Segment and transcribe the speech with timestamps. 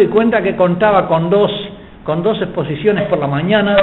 [0.00, 1.52] Di cuenta que contaba con dos,
[2.04, 3.76] con dos exposiciones por la mañana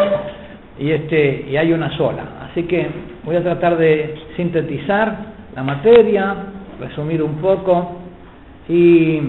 [0.80, 2.24] y, este, y hay una sola.
[2.50, 2.88] Así que
[3.24, 5.16] voy a tratar de sintetizar
[5.56, 6.36] la materia,
[6.80, 7.98] resumir un poco
[8.68, 9.22] y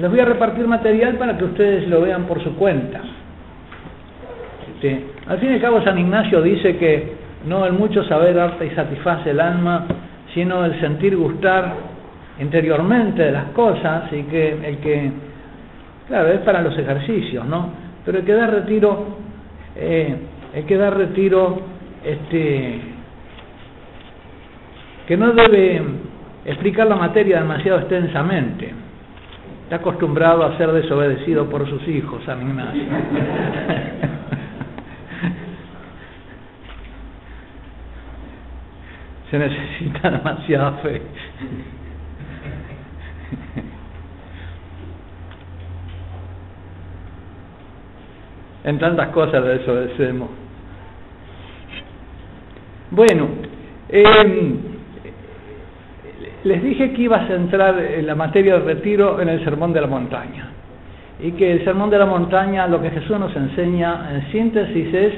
[0.00, 3.00] les voy a repartir material para que ustedes lo vean por su cuenta.
[4.74, 7.12] Este, al fin y al cabo San Ignacio dice que
[7.46, 9.86] no el mucho saber arte y satisface el alma,
[10.34, 11.72] sino el sentir gustar
[12.40, 15.31] interiormente de las cosas y que el que,
[16.12, 17.70] claro, es para los ejercicios, ¿no?
[18.04, 19.16] Pero el que da retiro,
[19.74, 20.14] eh,
[20.52, 21.62] el que da retiro,
[22.04, 22.80] este,
[25.06, 25.80] que no debe
[26.44, 28.74] explicar la materia demasiado extensamente.
[29.64, 32.82] Está acostumbrado a ser desobedecido por sus hijos, San Ignacio.
[39.30, 41.00] Se necesita demasiada fe.
[48.64, 50.28] En tantas cosas de desobedecemos.
[52.90, 53.28] Bueno,
[53.88, 54.54] eh,
[56.44, 59.80] les dije que iba a centrar en la materia del retiro en el Sermón de
[59.80, 60.48] la Montaña.
[61.20, 65.12] Y que el Sermón de la Montaña, lo que Jesús nos enseña en síntesis es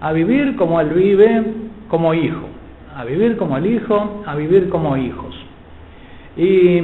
[0.00, 1.42] a vivir como Él vive,
[1.88, 2.48] como hijo.
[2.94, 5.34] A vivir como el hijo, a vivir como hijos.
[6.36, 6.82] Y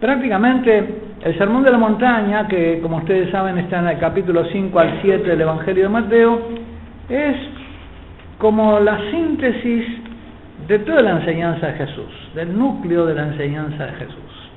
[0.00, 4.78] prácticamente el Sermón de la Montaña, que como ustedes saben está en el capítulo 5
[4.78, 6.38] al 7 del Evangelio de Mateo,
[7.08, 7.36] es
[8.36, 9.86] como la síntesis
[10.68, 14.50] de toda la enseñanza de Jesús, del núcleo de la enseñanza de Jesús.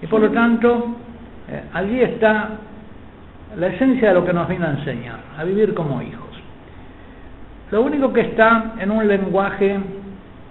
[0.00, 0.96] Y por lo tanto,
[1.50, 2.48] eh, allí está
[3.58, 6.30] la esencia de lo que nos vino a enseñar, a vivir como hijos.
[7.70, 9.78] Lo único que está en un lenguaje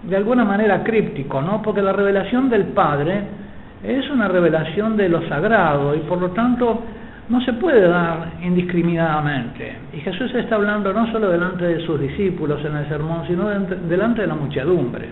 [0.03, 1.63] de alguna manera críptico, ¿no?
[1.63, 3.44] Porque la revelación del Padre
[3.87, 6.83] es una revelación de lo sagrado y por lo tanto
[7.29, 9.75] no se puede dar indiscriminadamente.
[9.93, 14.21] Y Jesús está hablando no solo delante de sus discípulos en el sermón, sino delante
[14.21, 15.09] de la muchedumbre.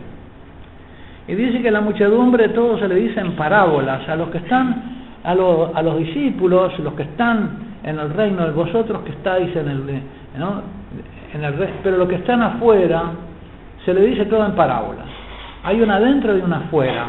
[1.27, 4.83] Y dice que la muchedumbre todo se le dice en parábolas, a los que están,
[5.23, 10.01] a, los discípulos, los que están en el reino de vosotros que estáis en el,
[10.37, 10.61] ¿no?
[11.81, 13.11] pero los que están afuera
[13.85, 15.07] se le dice todo en parábolas.
[15.63, 17.07] Hay una dentro y una afuera,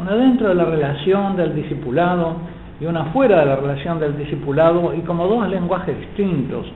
[0.00, 2.36] una dentro de la relación del discipulado
[2.80, 6.66] y una fuera de la relación del discipulado y como dos lenguajes distintos.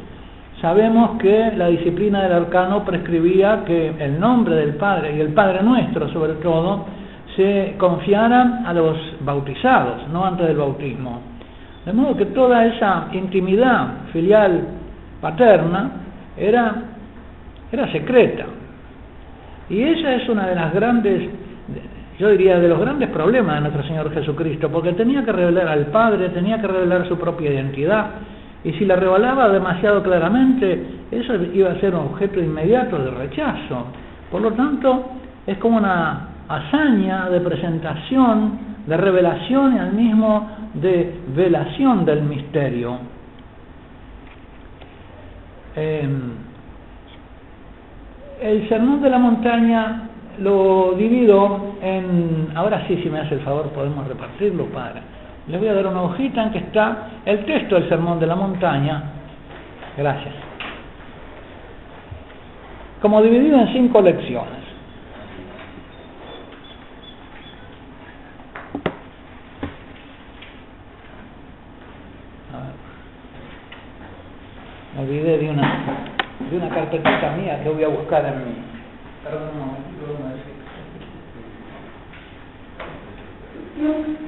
[0.61, 5.63] Sabemos que la disciplina del arcano prescribía que el nombre del Padre y el Padre
[5.63, 6.85] nuestro sobre todo
[7.35, 11.21] se confiaran a los bautizados, no antes del bautismo.
[11.87, 14.69] De modo que toda esa intimidad filial
[15.23, 15.91] paterna
[16.37, 16.75] era,
[17.73, 18.45] era secreta.
[19.71, 21.31] Y esa es una de las grandes
[22.19, 25.87] yo diría, de los grandes problemas de nuestro Señor Jesucristo, porque tenía que revelar al
[25.87, 28.07] Padre, tenía que revelar su propia identidad,
[28.63, 33.87] y si la revelaba demasiado claramente, eso iba a ser un objeto inmediato de rechazo.
[34.31, 35.05] Por lo tanto,
[35.47, 42.99] es como una hazaña de presentación, de revelación y al mismo de velación del misterio.
[45.77, 46.33] Em,
[48.41, 50.09] el sermón de la montaña
[50.39, 55.01] lo divido en, ahora sí, si me hace el favor, podemos repartirlo para.
[55.47, 58.35] Les voy a dar una hojita en que está el texto del Sermón de la
[58.35, 59.03] Montaña.
[59.97, 60.35] Gracias.
[63.03, 64.65] Como dividido en cinco lecciones.
[74.95, 75.85] Me olvidé de una,
[76.51, 78.55] de una carpetita mía que voy a buscar en mi.
[79.25, 79.94] Perdón un momentito,
[83.85, 84.24] no decir.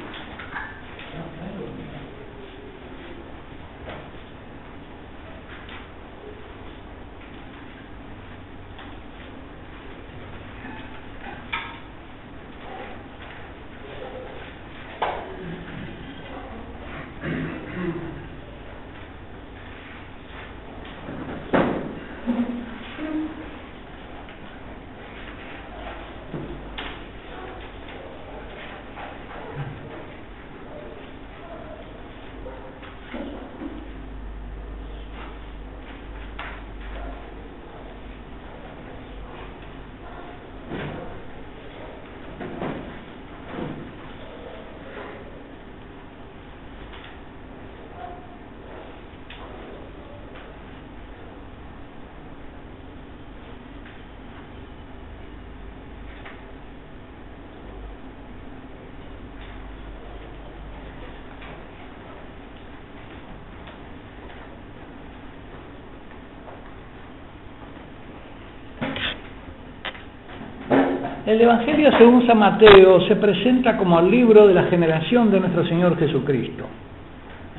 [71.26, 75.66] El Evangelio según San Mateo se presenta como el libro de la generación de nuestro
[75.66, 76.64] Señor Jesucristo.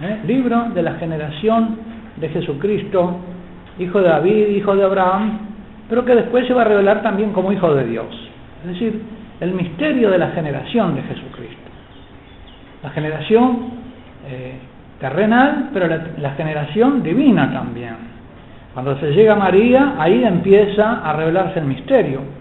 [0.02, 0.20] ¿Eh?
[0.26, 1.78] Libro de la generación
[2.16, 3.18] de Jesucristo,
[3.78, 5.40] hijo de David, hijo de Abraham,
[5.90, 8.08] pero que después se va a revelar también como hijo de Dios.
[8.62, 9.02] Es decir,
[9.42, 11.58] el misterio de la generación de Jesucristo.
[12.84, 13.72] La generación
[14.30, 14.60] eh,
[15.00, 17.96] terrenal, pero la, generación divina también.
[18.74, 22.37] Cuando se llega a María, ahí empieza a revelarse el misterio.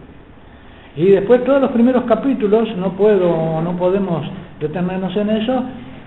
[0.97, 4.27] Y después todos los primeros capítulos, no puedo, no podemos
[4.59, 5.63] detenernos en eso,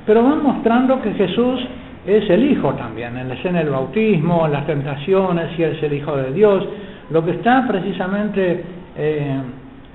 [0.05, 1.59] pero van mostrando que Jesús
[2.05, 6.15] es el Hijo también, en la escena del bautismo, las tentaciones, si es el Hijo
[6.17, 6.65] de Dios,
[7.11, 8.63] lo que está precisamente
[8.97, 9.41] eh,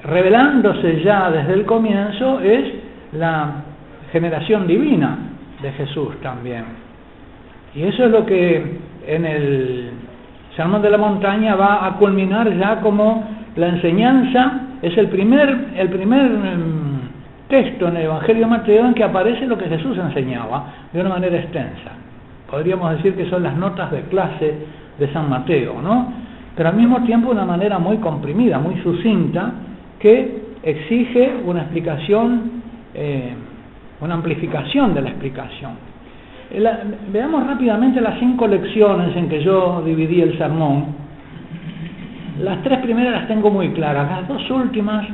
[0.04, 2.72] revelándose ya desde el comienzo es
[3.12, 3.64] la
[4.12, 5.18] generación divina
[5.60, 6.64] de Jesús también.
[7.74, 9.90] Y eso es lo que en el
[10.56, 13.24] Sermón de la Montaña va a culminar ya como
[13.56, 17.00] la enseñanza, es el primer, el primer em,
[17.48, 21.08] texto en el Evangelio de Mateo en que aparece lo que Jesús enseñaba de una
[21.08, 21.92] manera extensa.
[22.50, 24.54] Podríamos decir que son las notas de clase
[24.98, 26.12] de San Mateo, ¿no?
[26.54, 29.52] Pero al mismo tiempo de una manera muy comprimida, muy sucinta,
[29.98, 32.62] que exige una explicación,
[32.94, 33.32] eh,
[34.02, 35.72] una amplificación de la explicación.
[37.10, 41.03] Veamos rápidamente las cinco lecciones en que yo dividí el sermón.
[42.40, 45.06] Las tres primeras las tengo muy claras, las dos últimas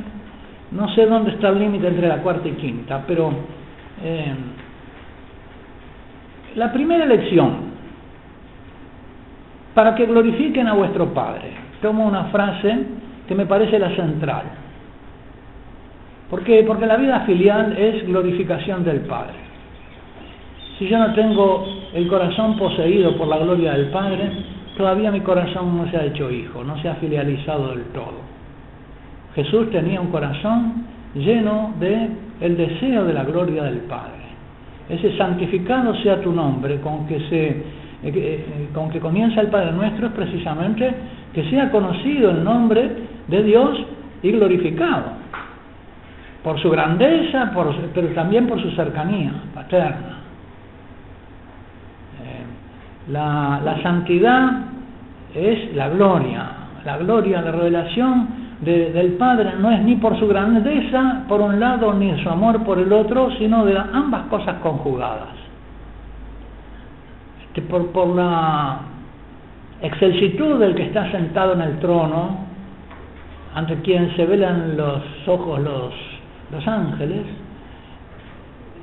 [0.71, 3.31] no sé dónde está el límite entre la cuarta y quinta, pero
[4.03, 4.33] eh,
[6.55, 7.71] la primera lección,
[9.73, 11.51] para que glorifiquen a vuestro Padre,
[11.81, 12.85] tomo una frase
[13.27, 14.43] que me parece la central.
[16.29, 16.63] ¿Por qué?
[16.65, 19.35] Porque la vida filial es glorificación del Padre.
[20.79, 24.31] Si yo no tengo el corazón poseído por la gloria del Padre,
[24.77, 28.21] todavía mi corazón no se ha hecho hijo, no se ha filializado del todo.
[29.35, 30.85] Jesús tenía un corazón
[31.15, 32.09] lleno de
[32.41, 34.21] el deseo de la gloria del Padre.
[34.89, 37.47] Ese santificado sea tu nombre con que se
[38.03, 40.91] eh, eh, con que comienza el Padre nuestro es precisamente
[41.33, 42.89] que sea conocido el nombre
[43.27, 43.77] de Dios
[44.23, 45.21] y glorificado
[46.43, 47.51] por su grandeza,
[47.93, 50.20] pero también por su cercanía paterna.
[53.11, 54.51] Eh, la, santidad
[55.35, 56.49] es la gloria,
[56.85, 61.93] la gloria, la revelación del Padre no es ni por su grandeza por un lado,
[61.93, 65.29] ni su amor por el otro, sino de ambas cosas conjugadas.
[67.47, 68.79] Este, por, por la
[69.81, 72.45] excelsitud del que está sentado en el trono,
[73.55, 75.93] ante quien se velan los ojos los
[76.51, 77.25] los ángeles,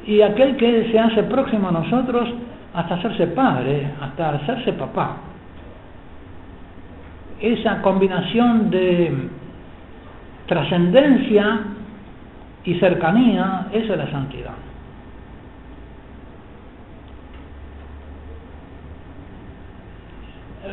[0.06, 2.28] y aquel que se hace próximo a nosotros
[2.74, 5.16] hasta hacerse padre, hasta hacerse papá.
[7.40, 9.28] Esa combinación de
[10.46, 11.60] trascendencia
[12.64, 14.54] y cercanía, esa es la santidad.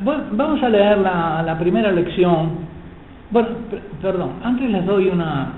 [0.02, 2.66] Vamos a leer la, la primera lección.
[3.32, 3.50] Bueno,
[4.02, 5.54] perdón, antes les doy una,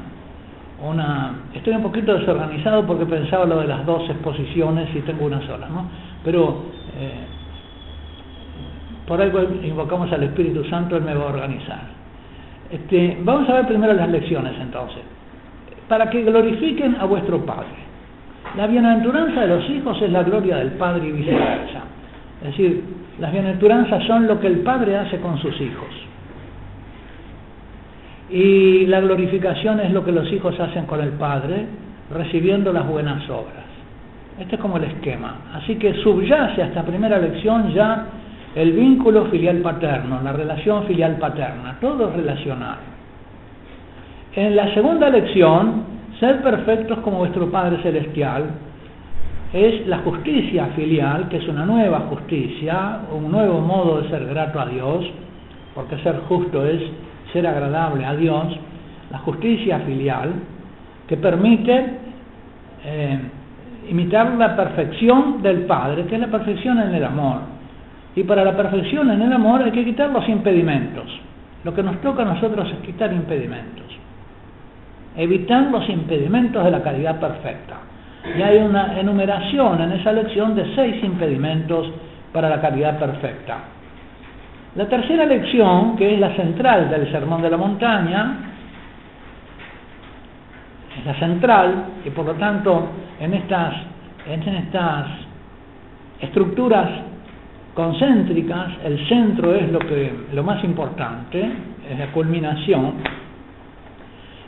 [0.84, 1.32] una...
[1.54, 5.68] Estoy un poquito desorganizado porque pensaba lo de las dos exposiciones y tengo una sola,
[5.70, 5.86] ¿no?
[6.28, 6.62] Pero
[7.00, 7.24] eh,
[9.08, 11.84] por algo invocamos al Espíritu Santo, Él me va a organizar.
[12.70, 15.04] Este, vamos a ver primero las lecciones entonces.
[15.88, 17.78] Para que glorifiquen a vuestro Padre.
[18.58, 21.84] La bienaventuranza de los hijos es la gloria del Padre y viceversa.
[22.42, 22.84] Es decir,
[23.20, 25.88] las bienaventuranzas son lo que el Padre hace con sus hijos.
[28.32, 31.68] Y la glorificación es lo que los hijos hacen con el Padre,
[32.14, 33.67] recibiendo las buenas obras.
[34.40, 35.42] Este es como el esquema.
[35.54, 38.06] Así que subyace a esta primera lección ya
[38.56, 42.78] el vínculo filial paterno, la relación filial paterna, todo es relacional.
[44.36, 45.84] En la segunda lección,
[46.20, 48.46] ser perfectos como vuestro Padre Celestial,
[49.54, 54.60] es la justicia filial, que es una nueva justicia, un nuevo modo de ser grato
[54.60, 55.06] a Dios,
[55.74, 56.82] porque ser justo es
[57.34, 58.58] ser agradable a Dios,
[59.10, 60.34] la justicia filial,
[61.08, 61.86] que permite
[62.84, 63.20] eh,
[63.90, 67.42] imitar la perfección del Padre, que es la perfección en el amor.
[68.16, 71.06] Y para la perfección en el amor hay que quitar los impedimentos.
[71.64, 73.86] Lo que nos toca a nosotros es quitar impedimentos.
[75.16, 77.78] Evitar los impedimentos de la caridad perfecta.
[78.38, 81.92] Y hay una enumeración en esa lección de seis impedimentos
[82.34, 83.58] para la caridad perfecta.
[84.76, 88.57] La tercera lección, que es la central del Sermón de la Montaña,
[90.98, 92.88] es la central y por lo tanto
[93.20, 93.74] en estas,
[94.28, 95.08] en estas
[96.20, 96.90] estructuras
[97.74, 101.48] concéntricas el centro es lo, que, lo más importante,
[101.90, 102.94] es la culminación,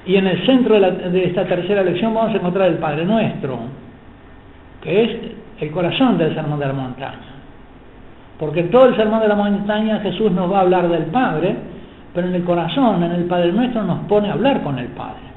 [0.06, 3.60] Y en el centro de, esta tercera lección vamos a encontrar el Padre Nuestro,
[4.82, 5.12] que es
[5.60, 7.30] el corazón del Sermón de la Montaña.
[8.40, 11.56] Porque todo el Sermón de la Montaña Jesús nos va a hablar del Padre,
[12.14, 15.29] pero en el corazón, en el Padre Nuestro, nos pone a hablar con el Padre.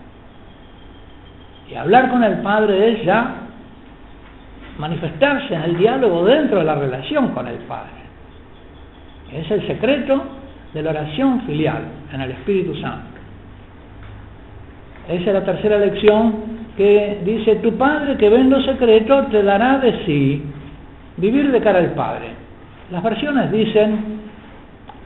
[1.73, 3.35] Y hablar con el Padre es ya
[4.79, 8.02] manifestarse en el diálogo dentro de la relación con el Padre.
[9.33, 10.23] Es el secreto
[10.75, 13.09] de la oración filial en el Espíritu Santo.
[15.09, 16.35] Esa es la tercera lección
[16.76, 20.43] que dice, tu Padre que ve lo secreto te dará de sí
[21.17, 22.26] vivir de cara al Padre.
[22.91, 24.21] Las versiones dicen,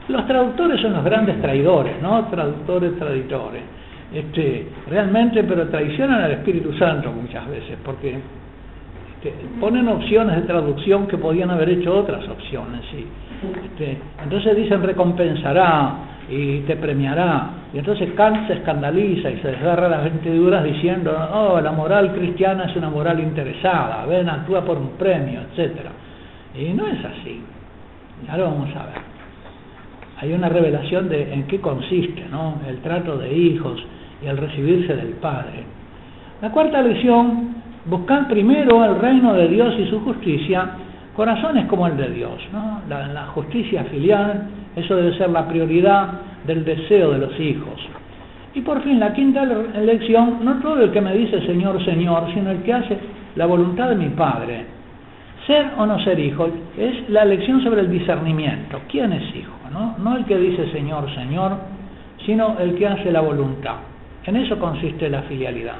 [0.09, 2.25] los traductores son los grandes traidores, ¿no?
[2.25, 3.76] Traductores, traditores.
[4.13, 8.17] Este, realmente, pero traicionan al Espíritu Santo muchas veces, porque
[9.17, 12.81] este, ponen opciones de traducción que podían haber hecho otras opciones.
[12.91, 13.05] ¿sí?
[13.65, 15.95] Este, entonces dicen recompensará
[16.29, 17.49] y te premiará.
[17.73, 22.65] Y entonces Kant se escandaliza y se desgarra las ventiduras diciendo, oh, la moral cristiana
[22.65, 25.91] es una moral interesada, ven, actúa por un premio, etcétera
[26.55, 27.41] Y no es así.
[28.25, 29.16] Ya lo vamos a ver.
[30.19, 32.55] Hay una revelación de en qué consiste ¿no?
[32.67, 33.83] el trato de hijos
[34.23, 35.63] y el recibirse del Padre.
[36.41, 37.55] La cuarta lección,
[37.85, 40.71] buscar primero el reino de Dios y su justicia
[41.15, 42.39] corazones como el de Dios.
[42.53, 42.81] ¿no?
[42.87, 46.09] La, justicia filial, eso debe ser la prioridad
[46.45, 47.79] del deseo de los hijos.
[48.53, 52.51] Y por fin, la quinta lección, no todo el que me dice Señor, Señor, sino
[52.51, 52.97] el que hace
[53.35, 54.65] la voluntad de mi Padre.
[55.45, 58.79] Ser o no ser hijo es la lección sobre el discernimiento.
[58.87, 59.56] ¿Quién es hijo?
[59.97, 61.51] No, el que dice Señor, Señor,
[62.25, 63.75] sino el que hace la voluntad.
[64.25, 65.75] En eso consiste la filialidad,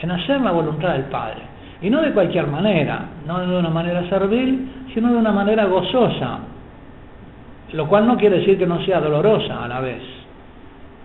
[0.00, 1.42] en hacer la voluntad del Padre.
[1.80, 6.38] Y no de cualquier manera, no de una manera servil, sino de una manera gozosa,
[7.72, 10.02] lo cual no quiere decir que no sea dolorosa a la vez.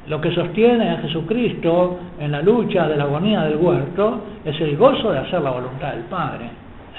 [0.07, 4.75] Lo que sostiene a Jesucristo en la lucha de la agonía del huerto es el
[4.75, 6.49] gozo de hacer la voluntad del Padre.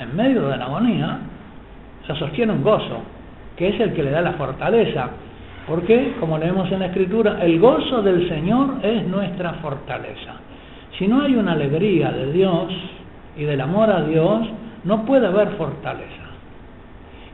[0.01, 1.19] En medio de la agonía
[2.07, 3.03] se sostiene un gozo,
[3.57, 5.11] que es el que le da la fortaleza.
[5.67, 10.35] Porque, como leemos en la Escritura, el gozo del Señor es nuestra fortaleza.
[10.99, 12.73] Si no hay una alegría de Dios,
[13.37, 14.47] y del amor a Dios,
[14.85, 16.23] no puede haber fortaleza.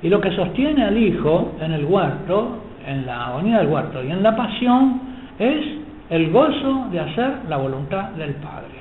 [0.02, 4.10] Y lo que sostiene al Hijo en el huerto, en la agonía del huerto y
[4.10, 5.00] en la pasión,
[5.38, 5.64] es
[6.08, 8.80] el gozo de hacer la voluntad del Padre.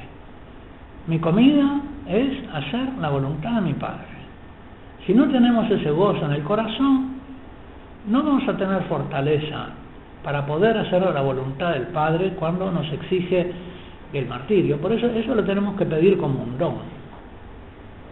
[1.08, 4.06] Mi comida es hacer la voluntad de mi Padre.
[5.06, 7.19] Si no tenemos ese gozo en el corazón,
[8.08, 9.68] no vamos a tener fortaleza
[10.24, 13.52] para poder hacer la voluntad del Padre cuando nos exige
[14.14, 14.78] el martirio.
[14.78, 17.00] Por eso eso lo tenemos que pedir como un don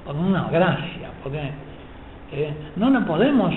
[0.06, 1.41] con una gracia, porque
[2.32, 3.53] eh, no la podemos,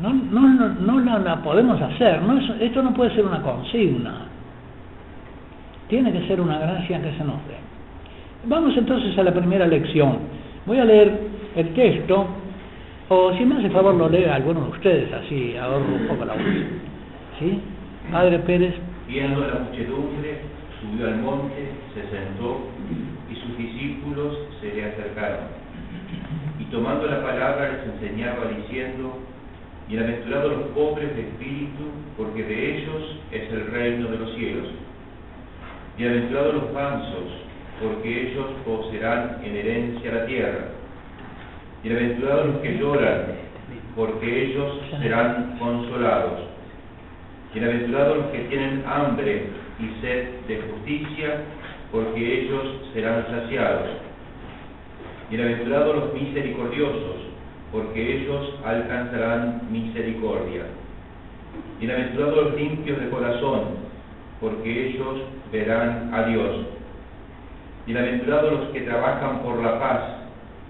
[0.00, 4.22] no, no, no, la, podemos hacer, no esto no puede ser una consigna,
[5.86, 7.58] tiene que ser una gracia que se nos dé.
[8.44, 10.18] Vamos entonces a la primera lección.
[10.64, 12.26] Voy a leer el texto,
[13.12, 16.34] o si me hace favor lo lee alguno de ustedes, así ahorro un poco la
[16.34, 16.42] voz.
[17.40, 17.60] ¿Sí?
[18.12, 18.74] Padre Pérez.
[19.08, 20.38] Viendo la muchedumbre,
[20.80, 22.68] subió al monte, se sentó
[23.28, 25.40] y sus discípulos se le acercaron.
[26.60, 29.18] Y tomando la palabra les enseñaba diciendo,
[29.88, 34.68] Bienaventurados los pobres de espíritu, porque de ellos es el reino de los cielos.
[35.98, 37.26] Bienaventurados los mansos,
[37.82, 40.79] porque ellos poseerán en herencia la tierra.
[41.82, 43.22] Bienaventurados los que lloran,
[43.96, 46.40] porque ellos serán consolados.
[47.54, 49.46] Bienaventurados los que tienen hambre
[49.78, 51.40] y sed de justicia,
[51.90, 53.88] porque ellos serán saciados.
[55.30, 57.16] Bienaventurados los misericordiosos,
[57.72, 60.64] porque ellos alcanzarán misericordia.
[61.78, 63.60] Bienaventurados los limpios de corazón,
[64.38, 66.66] porque ellos verán a Dios.
[67.86, 70.19] Bienaventurados los que trabajan por la paz,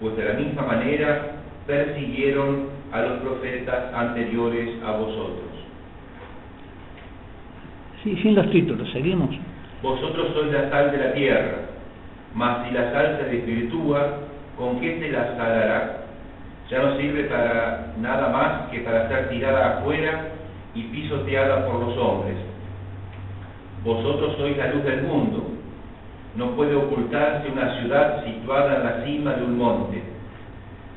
[0.00, 1.32] pues de la misma manera
[1.66, 5.50] persiguieron a los profetas anteriores a vosotros.
[8.02, 9.30] Sí, sin los títulos, seguimos.
[9.82, 11.56] Vosotros sois la sal de la tierra,
[12.34, 14.18] mas si la sal se desvirtúa,
[14.56, 16.04] ¿con qué se la salará?
[16.70, 20.28] Ya no sirve para nada más que para ser tirada afuera
[20.74, 22.36] y pisoteada por los hombres.
[23.84, 25.55] Vosotros sois la luz del mundo.
[26.36, 30.02] No puede ocultarse una ciudad situada en la cima de un monte,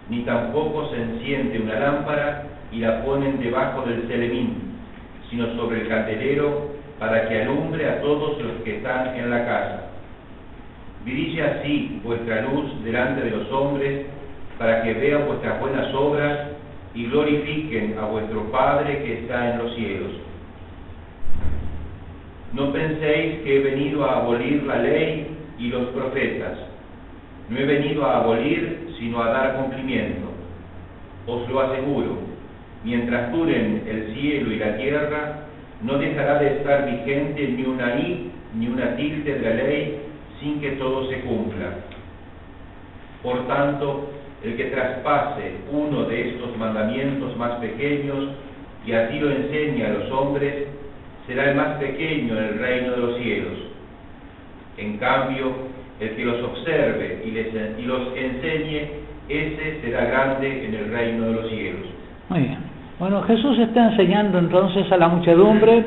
[0.09, 4.75] ni tampoco se enciende una lámpara y la ponen debajo del celemín,
[5.29, 6.69] sino sobre el candelero
[6.99, 9.83] para que alumbre a todos los que están en la casa.
[11.05, 14.07] Brille así vuestra luz delante de los hombres,
[14.57, 16.49] para que vean vuestras buenas obras
[16.93, 20.11] y glorifiquen a vuestro Padre que está en los cielos.
[22.53, 25.27] No penséis que he venido a abolir la ley
[25.59, 26.57] y los profetas.
[27.49, 30.27] No he venido a abolir, sino a dar cumplimiento.
[31.27, 32.17] Os lo aseguro,
[32.83, 35.39] mientras duren el cielo y la tierra,
[35.81, 40.01] no dejará de estar vigente ni una i ni una tilde de la ley
[40.39, 41.73] sin que todo se cumpla.
[43.21, 44.09] Por tanto,
[44.43, 48.29] el que traspase uno de estos mandamientos más pequeños
[48.85, 50.67] y así lo enseñe a los hombres,
[51.29, 53.53] será el más pequeño en el reino de los cielos.
[54.77, 55.51] En cambio,
[55.99, 58.89] el que los observe y, les, y los enseñe,
[59.29, 61.85] ese será grande en el reino de los cielos.
[62.29, 62.57] Muy bien.
[62.97, 65.83] Bueno, Jesús está enseñando entonces a la muchedumbre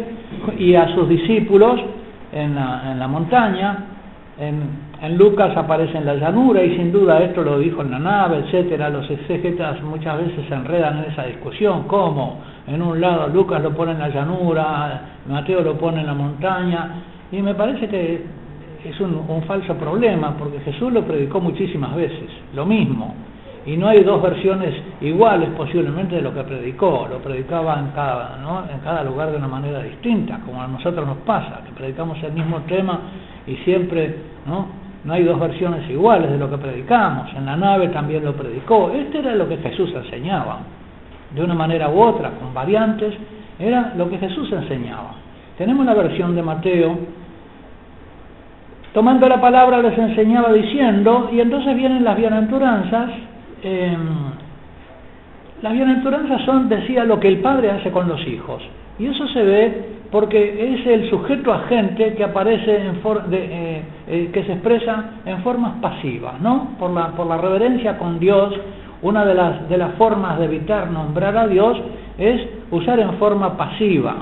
[0.57, 1.81] y a sus discípulos
[2.33, 3.79] en la, montaña.
[4.39, 4.63] En,
[5.03, 8.45] en, Lucas aparece en la llanura y sin duda esto lo dijo en la nave,
[8.47, 8.91] etcétera.
[8.91, 11.83] Los exégetas muchas veces se enredan en esa discusión.
[11.89, 12.41] ¿Cómo?
[12.66, 16.90] En un lado Lucas lo pone en la llanura, Mateo lo pone en la montaña.
[17.31, 18.25] Y me parece que
[18.85, 23.14] es un, falso problema porque Jesús lo predicó muchísimas veces, lo mismo.
[23.64, 28.38] Y no hay dos versiones iguales posiblemente de lo que predicó, lo predicaba en cada,
[28.73, 32.33] en cada lugar de una manera distinta, como a nosotros nos pasa, que predicamos el
[32.33, 32.98] mismo tema
[33.46, 34.66] y siempre no,
[35.05, 38.90] no hay dos versiones iguales de lo que predicamos, en la nave también lo predicó,
[38.90, 40.59] este era lo que Jesús enseñaba,
[41.35, 43.14] de una manera u otra, con variantes,
[43.59, 45.14] era lo que Jesús enseñaba.
[45.57, 46.99] Tenemos la versión de Mateo,
[48.92, 53.11] tomando la palabra les enseñaba diciendo, y entonces vienen las bienaventuranzas,
[53.62, 53.97] eh,
[55.62, 58.62] las bienaventuranzas son, decía, lo que el padre hace con los hijos.
[58.99, 64.31] Y eso se ve porque es el sujeto agente que aparece en de, eh, eh,
[64.33, 66.77] que se expresa en formas pasivas, ¿no?
[66.79, 68.53] Por la, por la reverencia con Dios,
[69.03, 71.81] una de las, formas de evitar nombrar a Dios
[72.19, 74.17] es usar en forma pasiva.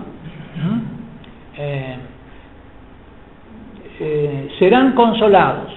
[4.59, 5.73] serán consolados,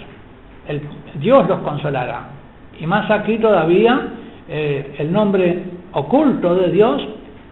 [1.16, 2.28] Dios los consolará.
[2.80, 4.00] Y más aquí todavía,
[4.48, 5.64] eh, el nombre
[5.94, 7.02] oculto de Dios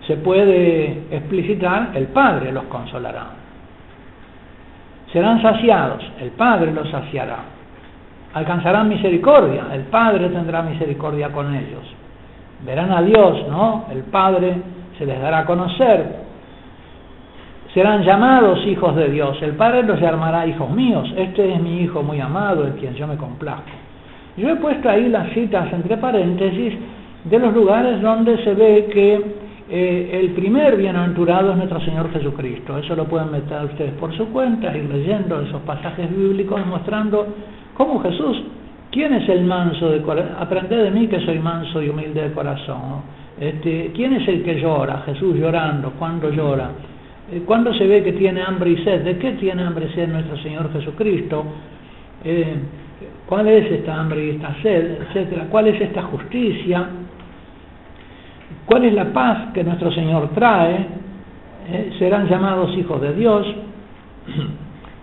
[0.08, 3.28] se puede explicitar, el Padre los consolará.
[5.14, 7.40] Serán saciados, el Padre los saciará.
[8.34, 11.84] Alcanzarán misericordia, el Padre tendrá misericordia con ellos.
[12.66, 13.86] Verán a Dios, ¿no?
[13.92, 14.56] El Padre
[14.98, 16.22] se les dará a conocer.
[17.74, 21.12] Serán llamados hijos de Dios, el Padre los llamará hijos míos.
[21.18, 23.70] Este es mi Hijo muy amado, en quien yo me complazco.
[24.38, 26.74] Yo he puesto ahí las citas entre paréntesis
[27.26, 29.22] de los lugares donde se ve que
[29.70, 32.78] eh, el primer bienaventurado es nuestro Señor Jesucristo.
[32.78, 37.28] Eso lo pueden meter ustedes por su cuenta, ir leyendo esos pasajes bíblicos mostrando
[37.76, 38.44] cómo Jesús,
[38.92, 40.36] ¿quién es el manso de corazón?
[40.40, 43.02] Aprended de mí que soy manso y humilde de corazón.
[43.40, 45.04] Este, ¿Quién es el que llora?
[45.06, 46.70] Jesús llorando, ¿cuándo llora?
[47.32, 49.04] Eh, ¿Cuándo se ve que tiene hambre y sed?
[49.04, 51.44] ¿De qué tiene hambre y sed nuestro Señor Jesucristo?
[52.24, 52.56] Eh,
[53.26, 54.98] ¿Cuál es esta hambre y esta sed?
[55.50, 56.86] ¿Cuál es esta justicia?
[58.66, 60.86] ¿Cuál es la paz que nuestro Señor trae?
[61.70, 63.48] Eh, serán llamados hijos de Dios.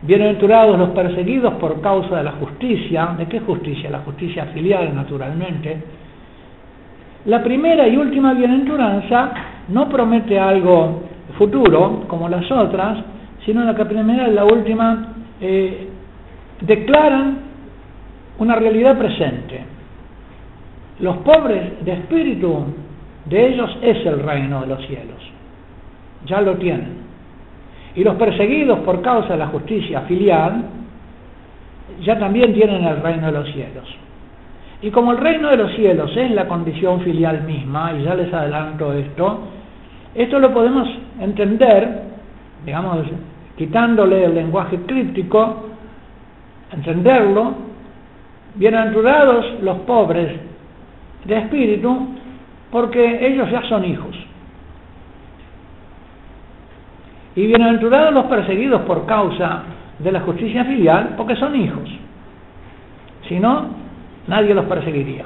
[0.01, 3.17] Bienaventurados los perseguidos por causa de la justicia.
[3.19, 3.91] ¿De qué justicia?
[3.91, 5.77] La justicia filial, naturalmente.
[7.25, 9.33] La primera y última bienaventuranza
[9.69, 11.03] no promete algo
[11.37, 12.99] futuro, como las otras,
[13.45, 15.89] sino la primera y la última eh,
[16.61, 17.39] declaran
[18.39, 19.65] una realidad presente.
[21.01, 22.67] Los pobres de espíritu,
[23.25, 25.33] de ellos es el reino de los cielos.
[26.25, 27.08] Ya lo tienen.
[27.99, 30.63] Y los perseguidos por causa de la justicia filial,
[32.01, 33.89] ya también tienen el reino de los cielos.
[34.81, 38.33] Y como el reino de los cielos es la condición filial misma, y ya les
[38.33, 39.41] adelanto esto,
[40.15, 42.03] esto lo podemos entender,
[42.65, 43.05] digamos,
[43.57, 45.65] quitándole el lenguaje críptico,
[46.73, 47.67] entenderlo
[48.55, 50.37] Bienaventurados los pobres
[51.25, 52.11] de espíritu,
[52.71, 54.28] porque ellos ya son hijos.
[57.39, 59.63] Y bienaventurados los perseguidos por causa
[60.01, 61.89] de la justicia filial, porque son hijos.
[63.29, 63.69] Si no,
[64.27, 65.25] nadie los perseguiría.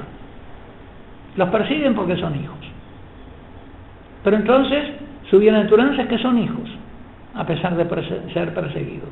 [1.35, 2.59] Los persiguen porque son hijos.
[4.23, 4.83] Pero entonces,
[5.31, 6.69] su bienaventuranza es que son hijos,
[7.33, 9.09] a pesar de ser perseguidos.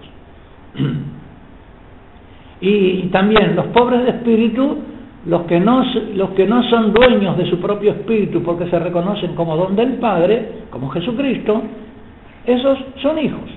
[2.64, 4.78] Y, también los pobres de espíritu,
[5.26, 5.84] los que, no,
[6.70, 11.64] son dueños de su propio espíritu porque se reconocen como don del Padre, como Jesucristo,
[12.46, 13.50] esos son hijos.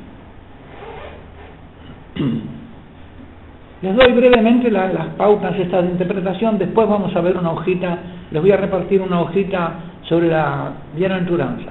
[3.83, 7.99] Les doy brevemente las pautas estas de interpretación, después vamos a ver una hojita,
[8.31, 9.73] les voy a repartir una hojita
[10.09, 11.71] sobre la bienaventuranza.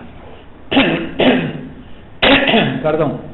[2.84, 3.34] Perdón.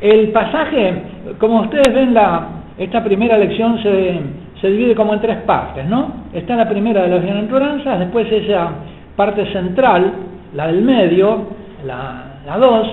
[0.00, 1.02] El pasaje,
[1.38, 2.46] como ustedes ven, la,
[2.78, 4.20] esta primera lección se,
[4.60, 6.26] se divide como en tres partes, ¿no?
[6.32, 8.70] Está la primera de las bienaventuranzas, después esa
[9.18, 10.12] parte central,
[10.54, 11.48] la del medio,
[11.84, 12.86] la, la dos,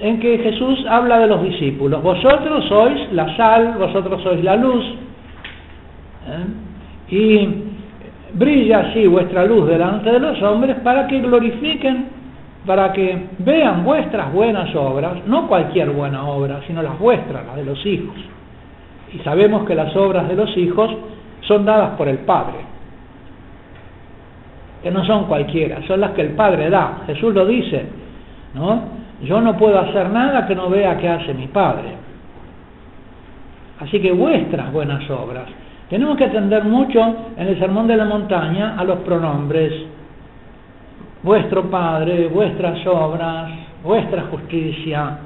[0.00, 2.02] en que Jesús habla de los discípulos.
[2.02, 4.84] Vosotros sois la sal, vosotros sois la luz.
[6.26, 7.14] ¿eh?
[7.14, 7.48] Y
[8.32, 12.06] brilla así vuestra luz delante de los hombres para que glorifiquen,
[12.66, 17.64] para que vean vuestras buenas obras, no cualquier buena obra, sino las vuestras, las de
[17.64, 18.16] los hijos.
[19.14, 20.90] Y sabemos que las obras de los hijos
[21.42, 22.71] son dadas por el Padre,
[24.82, 27.02] que no son cualquiera, son las que el Padre da.
[27.06, 27.86] Jesús lo dice,
[28.54, 28.82] ¿no?
[29.22, 31.94] Yo no puedo hacer nada que no vea que hace mi Padre.
[33.80, 35.44] Así que vuestras buenas obras.
[35.88, 37.00] Tenemos que atender mucho
[37.36, 39.72] en el Sermón de la Montaña a los pronombres.
[41.22, 43.50] Vuestro Padre, vuestras obras,
[43.84, 45.18] vuestra justicia.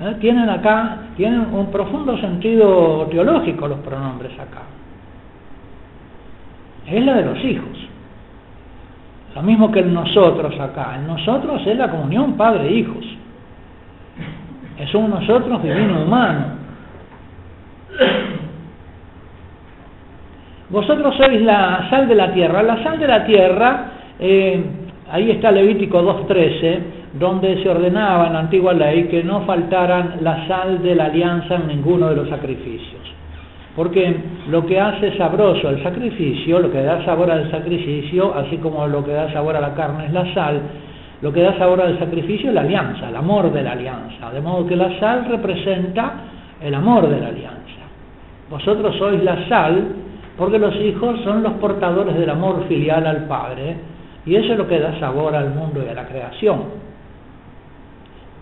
[0.00, 0.16] ¿Eh?
[0.20, 4.62] Tienen acá, tienen un profundo sentido teológico los pronombres acá.
[6.86, 7.87] Es la de los hijos.
[9.38, 10.96] Lo mismo que en nosotros acá.
[10.96, 13.18] En nosotros es la comunión padre-hijos
[14.78, 16.58] es un nosotros divino humano.
[20.70, 22.62] Vosotros sois la sal de la tierra.
[22.62, 23.86] La sal de la tierra,
[24.20, 24.62] eh,
[25.10, 26.78] ahí está Levítico 2.13,
[27.14, 31.56] donde se ordenaba en la antigua ley que no faltaran la sal de la alianza
[31.56, 33.07] en ninguno de los sacrificios.
[33.78, 34.12] Porque
[34.48, 39.04] lo que hace sabroso el sacrificio, lo que da sabor al sacrificio, así como lo
[39.04, 40.60] que da sabor a la carne es la sal,
[41.22, 44.32] lo que da sabor al sacrificio es la alianza, el amor de la alianza.
[44.32, 46.12] De modo que la sal representa
[46.60, 47.86] el amor de la alianza.
[48.50, 49.86] Vosotros sois la sal
[50.36, 53.76] porque los hijos son los portadores del amor filial al Padre
[54.26, 56.62] y eso es lo que da sabor al mundo y a la creación.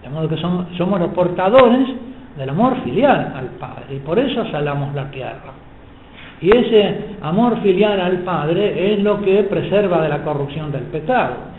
[0.02, 1.88] De modo que somos, los portadores
[2.36, 5.52] del amor filial al Padre y por eso salamos la tierra.
[6.40, 11.56] Y ese amor filial al Padre es lo que preserva de la corrupción del pecado.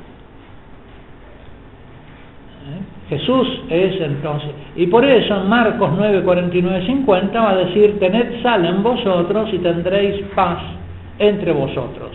[3.09, 4.49] Jesús es entonces.
[4.75, 9.49] Y por eso en Marcos 9, 49, 50 va a decir, tened sal en vosotros
[9.53, 10.59] y tendréis paz
[11.17, 12.11] entre vosotros.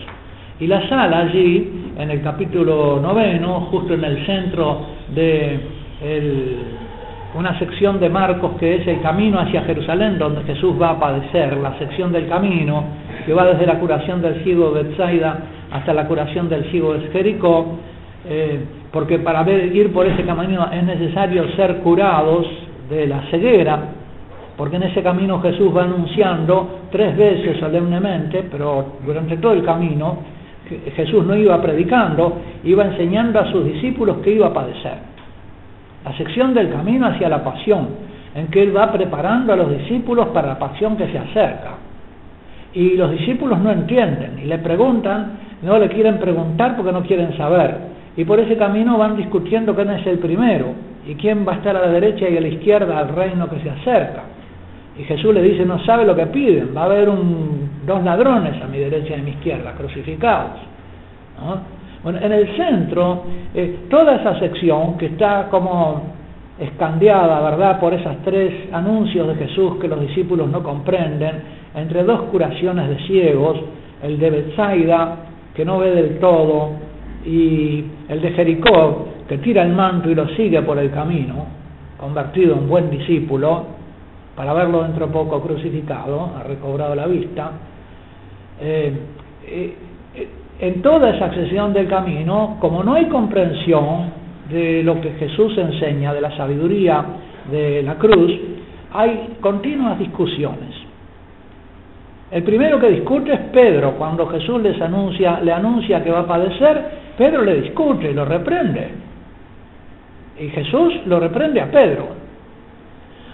[0.59, 4.81] Y la sal allí, en el capítulo noveno, justo en el centro
[5.13, 5.59] de
[7.35, 11.57] una sección de Marcos que es el camino hacia Jerusalén, donde Jesús va a padecer,
[11.57, 12.83] la sección del camino,
[13.25, 15.39] que va desde la curación del ciego de Bethsaida
[15.71, 17.77] hasta la curación del ciego de Jericó,
[18.29, 18.59] eh,
[18.91, 22.45] porque para ir por ese camino es necesario ser curados
[22.89, 23.79] de la ceguera,
[24.55, 30.19] porque en ese camino Jesús va anunciando tres veces solemnemente, pero durante todo el camino
[30.95, 35.12] Jesús no iba predicando, iba enseñando a sus discípulos que iba a padecer.
[36.05, 37.87] La sección del camino hacia la pasión,
[38.35, 41.75] en que Él va preparando a los discípulos para la pasión que se acerca.
[42.73, 47.35] Y los discípulos no entienden y le preguntan, no le quieren preguntar porque no quieren
[47.37, 47.77] saber.
[48.17, 50.73] Y por ese camino van discutiendo quién es el primero
[51.07, 53.59] y quién va a estar a la derecha y a la izquierda al reino que
[53.59, 54.23] se acerca.
[54.97, 57.09] Y Jesús le dice, no sabe lo que piden, va a haber
[57.85, 60.59] dos ladrones a mi derecha y a mi izquierda, crucificados.
[62.03, 66.03] Bueno, en el centro, eh, toda esa sección que está como
[66.59, 72.23] escandeada, ¿verdad?, por esos tres anuncios de Jesús que los discípulos no comprenden, entre dos
[72.23, 73.57] curaciones de ciegos,
[74.03, 75.15] el de Bethsaida,
[75.55, 76.71] que no ve del todo,
[77.25, 81.45] y el de Jericó, que tira el manto y lo sigue por el camino,
[81.97, 83.63] convertido en buen discípulo,
[84.35, 87.51] para verlo dentro de poco crucificado, ha recobrado la vista,
[88.59, 88.93] eh,
[89.47, 89.77] eh,
[90.63, 94.11] en toda esa sesión del camino, como no hay comprensión
[94.49, 97.03] de lo que Jesús enseña, de la sabiduría
[97.51, 98.31] de la cruz,
[98.93, 100.73] hay continuas discusiones.
[102.31, 106.27] El primero que discute es Pedro, cuando Jesús les anuncia, le anuncia que va a
[106.27, 108.89] padecer Pedro le discute y lo reprende.
[110.39, 112.07] Y Jesús lo reprende a Pedro.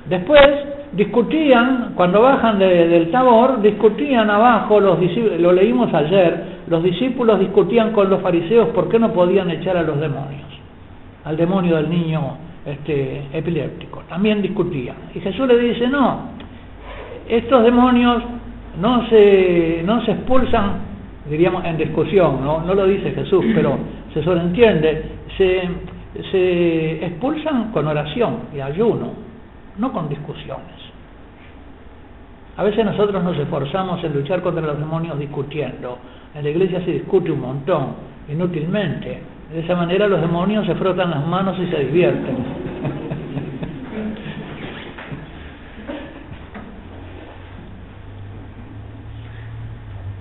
[0.10, 0.48] Después
[0.92, 5.00] discutían, cuando bajan del tabor, discutían abajo, los
[5.40, 9.84] lo leímos ayer, los discípulos discutían con los fariseos por qué no podían echar a
[9.84, 10.48] los demonios,
[11.26, 14.96] al demonio del niño este, epiléptico, también discutían.
[15.16, 16.30] Y Jesús le dice, no,
[17.28, 18.24] estos demonios
[18.80, 20.74] no se, no se expulsan,
[21.30, 22.74] diríamos, en discusión, ¿no?
[22.74, 23.78] lo dice Jesús, pero
[24.14, 25.04] se sobreentiende,
[25.38, 25.62] se,
[26.32, 29.14] se expulsan con oración y ayuno,
[29.78, 30.79] no con discusiones.
[32.58, 35.98] A veces nosotros nos esforzamos en luchar contra los demonios discutiendo.
[36.36, 37.96] En la iglesia se discute un montón,
[38.28, 39.22] inútilmente.
[39.52, 42.36] De esa manera los demonios se frotan las manos y se divierten.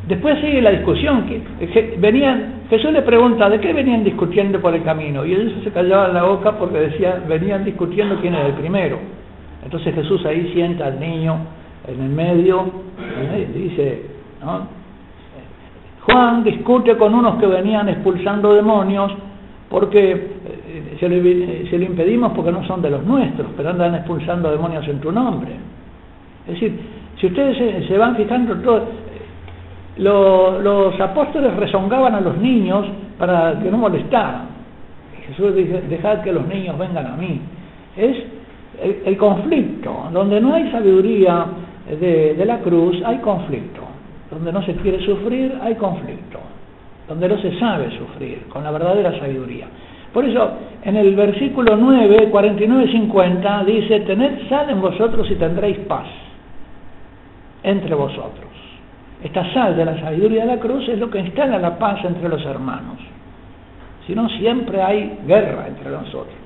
[0.08, 1.26] Después sigue la discusión.
[1.26, 5.26] Que, venían, Jesús le pregunta, ¿de qué venían discutiendo por el camino?
[5.26, 8.98] Y ellos se callaban la boca porque decía, venían discutiendo quién era el primero.
[9.62, 11.36] Entonces Jesús ahí sienta al niño
[11.88, 12.64] en el medio
[13.36, 14.06] y dice,
[16.02, 19.12] Juan discute con unos que venían expulsando demonios
[19.68, 21.08] porque eh, se
[21.78, 25.52] lo, impedimos porque no son de los nuestros, pero andan expulsando demonios en tu nombre.
[26.46, 26.80] Es decir,
[27.20, 28.86] si ustedes se, van fijando, todo,
[29.98, 32.86] los apóstoles rezongaban a los niños
[33.18, 34.48] para que no molestaran.
[35.26, 37.40] Jesús dice, dejad que los niños vengan a mí.
[37.96, 38.16] Es
[39.04, 41.46] el, conflicto, donde no hay sabiduría
[41.96, 43.82] de, la cruz, hay conflicto.
[44.30, 46.38] Donde no se quiere sufrir, hay conflicto.
[47.08, 49.66] Donde no se sabe sufrir, con la verdadera sabiduría.
[50.12, 50.50] Por eso,
[50.82, 56.06] en el versículo 9, 49 50, dice, tened sal en vosotros y tendréis paz
[57.62, 58.48] entre vosotros.
[59.22, 62.28] Esta sal de la sabiduría de la cruz es lo que instala la paz entre
[62.28, 62.98] los hermanos.
[64.06, 66.36] Si no, siempre hay guerra entre nosotros.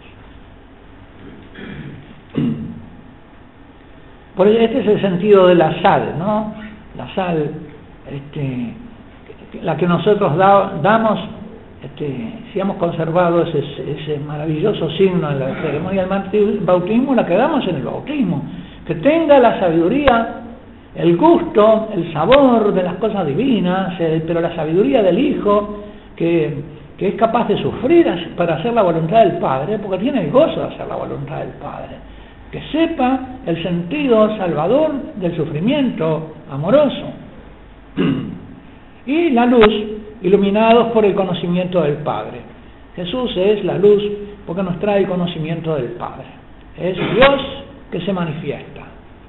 [4.37, 6.55] Por este es el sentido de la sal, ¿no?
[6.97, 7.51] La sal,
[8.11, 8.75] este,
[9.62, 11.21] la que nosotros damos,
[11.83, 17.66] este, si hemos conservado ese, maravilloso signo en la ceremonia del bautismo, la que damos
[17.68, 18.42] en el bautismo.
[18.87, 20.42] Que tenga la sabiduría
[20.95, 25.85] el gusto, el sabor de las cosas divinas, pero la sabiduría del Hijo,
[26.16, 30.61] que, es capaz de sufrir para hacer la voluntad del Padre, porque tiene el gozo
[30.61, 31.97] de hacer la voluntad del Padre.
[32.53, 37.12] Que sepa el sentido salvador del sufrimiento amoroso.
[39.05, 39.67] Y la luz,
[40.23, 42.41] iluminados por el conocimiento del Padre.
[42.95, 44.01] Jesús es la luz
[44.47, 46.27] porque nos trae conocimiento del Padre.
[46.79, 47.41] Es Dios
[47.91, 48.83] que se manifiesta.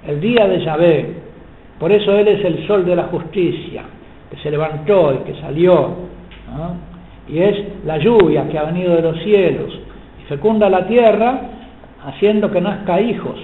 [0.05, 1.15] El día de Yahvé,
[1.79, 3.83] por eso Él es el sol de la justicia,
[4.29, 5.95] que se levantó y que salió.
[7.27, 7.55] Y es
[7.85, 9.79] la lluvia que ha venido de los cielos
[10.21, 11.41] y fecunda la tierra,
[12.05, 13.39] haciendo que nazca hijos.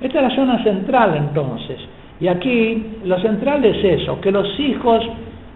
[0.00, 1.78] Esta es la zona central entonces.
[2.20, 5.04] Y aquí lo central es eso, que los hijos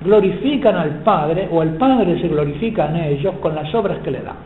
[0.00, 4.20] glorifican al Padre o el Padre se glorifica en ellos con las obras que le
[4.20, 4.36] dan.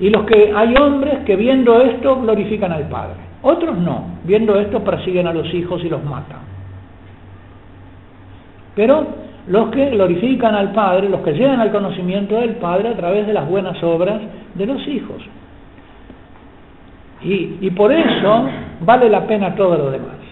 [0.00, 3.20] Y los que hay hombres que viendo esto glorifican al Padre.
[3.42, 6.40] Otros no, viendo esto persiguen a los hijos y los matan.
[8.74, 9.06] Pero
[9.48, 13.32] los que glorifican al Padre, los que llegan al conocimiento del Padre a través de
[13.32, 14.20] las buenas obras
[14.54, 15.22] de los hijos.
[17.22, 18.48] Y, y por eso
[18.80, 20.22] vale la pena todo lo demás.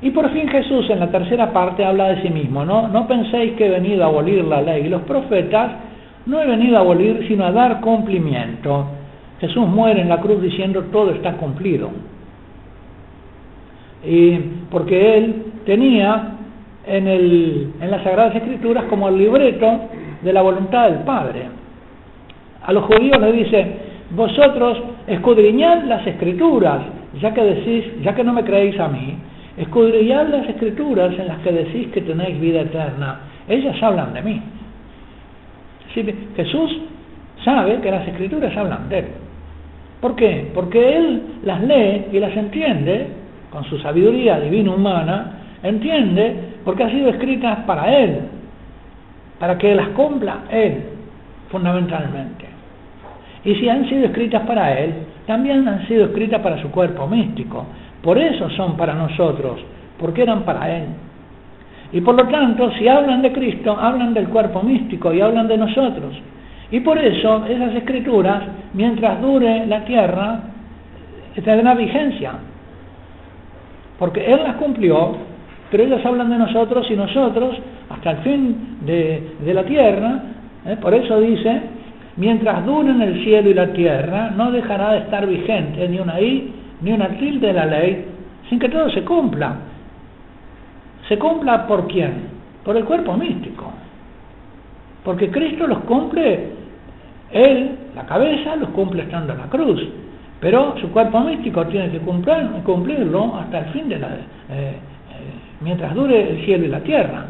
[0.00, 2.86] Y por fin Jesús en la tercera parte habla de sí mismo, ¿no?
[2.86, 5.72] No penséis que he venido a abolir la ley y los profetas,
[6.26, 8.86] no he venido a abolir sino a dar cumplimiento.
[9.40, 11.90] Jesús muere en la cruz diciendo todo está cumplido.
[14.06, 14.38] Y
[14.70, 16.30] porque él tenía
[16.86, 19.80] en, el, en las Sagradas Escrituras como el libreto
[20.22, 21.42] de la voluntad del Padre.
[22.64, 23.66] A los judíos le dice,
[24.12, 26.80] vosotros escudriñad las escrituras,
[27.20, 29.14] ya que decís, ya que no me creéis a mí,
[29.58, 33.20] escudriñad las escrituras en las que decís que tenéis vida eterna.
[33.46, 34.42] Ellas hablan de mí.
[36.34, 36.78] Jesús
[37.44, 39.06] sabe que las escrituras hablan de él.
[40.00, 40.50] ¿Por qué?
[40.54, 43.08] Porque él las lee y las entiende
[43.50, 48.20] con su sabiduría divina humana, entiende porque han sido escritas para él,
[49.38, 50.82] para que las cumpla él,
[51.50, 52.46] fundamentalmente.
[53.44, 54.94] Y si han sido escritas para él,
[55.26, 57.66] también han sido escritas para su cuerpo místico.
[58.02, 59.60] Por eso son para nosotros,
[59.98, 60.84] porque eran para él.
[61.92, 65.56] Y por lo tanto, si hablan de Cristo, hablan del cuerpo místico y hablan de
[65.56, 66.20] nosotros.
[66.70, 68.42] Y por eso esas escrituras,
[68.74, 70.40] mientras dure la tierra,
[71.42, 72.32] tendrán vigencia.
[73.98, 75.16] Porque Él las cumplió,
[75.70, 77.56] pero ellas hablan de nosotros y nosotros,
[77.90, 80.22] hasta el fin de, la tierra,
[80.64, 80.76] ¿eh?
[80.80, 81.60] por eso dice,
[82.16, 86.54] mientras duren el cielo y la tierra, no dejará de estar vigente ni una i
[86.80, 88.04] ni una tilde de la ley,
[88.48, 89.56] sin que todo se cumpla.
[91.08, 92.38] ¿Se cumpla por quién?
[92.64, 93.72] Por el cuerpo místico
[95.02, 96.50] Porque Cristo los cumple,
[97.32, 99.88] Él, la cabeza, los cumple estando en la cruz.
[100.40, 104.08] Pero su cuerpo místico tiene que cumplir, cumplirlo hasta el fin de la...
[104.50, 104.76] Eh,
[105.60, 107.26] mientras dure el cielo y la tierra.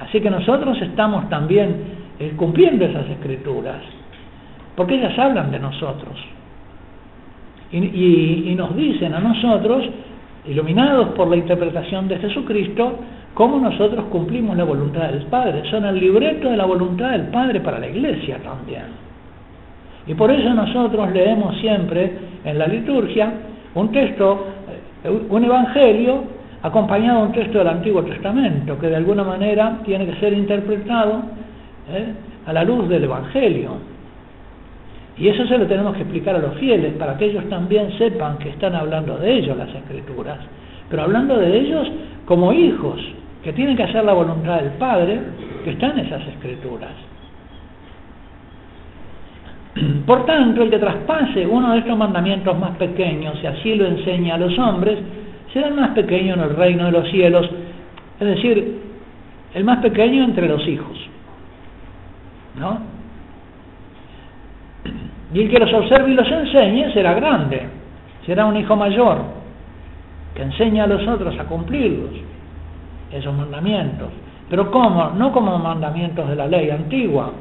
[0.00, 1.76] Así que nosotros estamos también
[2.18, 3.82] eh, cumpliendo esas escrituras,
[4.76, 6.18] porque ellas hablan de nosotros.
[7.70, 9.84] y, nos dicen a nosotros,
[10.46, 12.98] iluminados por la interpretación de Jesucristo,
[13.34, 15.62] cómo nosotros cumplimos la voluntad del Padre.
[15.70, 18.84] Son el libreto de la voluntad del Padre para la iglesia también.
[20.08, 22.10] Y por eso nosotros leemos siempre
[22.44, 23.32] en la liturgia
[23.74, 24.46] un texto,
[25.04, 26.24] un evangelio
[26.62, 31.22] acompañado de un texto del Antiguo Testamento, que de alguna manera tiene que ser interpretado
[31.90, 32.12] eh,
[32.46, 33.76] a la luz del evangelio.
[35.16, 38.38] Y eso se lo tenemos que explicar a los fieles para que ellos también sepan
[38.38, 40.38] que están hablando de ellos las escrituras,
[40.88, 41.88] pero hablando de ellos
[42.24, 43.00] como hijos,
[43.42, 45.20] que tienen que hacer la voluntad del Padre,
[45.64, 46.90] que están esas escrituras.
[50.06, 54.34] Por tanto, el que traspase uno de estos mandamientos más pequeños, y así lo enseña
[54.34, 54.98] a los hombres,
[55.52, 57.48] será el más pequeño en el reino de los cielos,
[58.18, 58.80] es decir,
[59.54, 60.98] el más pequeño entre los hijos.
[62.58, 62.80] ¿No?
[65.32, 67.68] Y el que los observe y los enseñe será grande,
[68.24, 69.18] será un hijo mayor,
[70.34, 72.10] que enseña a los otros a cumplirlos,
[73.12, 74.08] esos mandamientos.
[74.48, 75.10] Pero ¿cómo?
[75.10, 77.32] No como mandamientos de la ley antigua,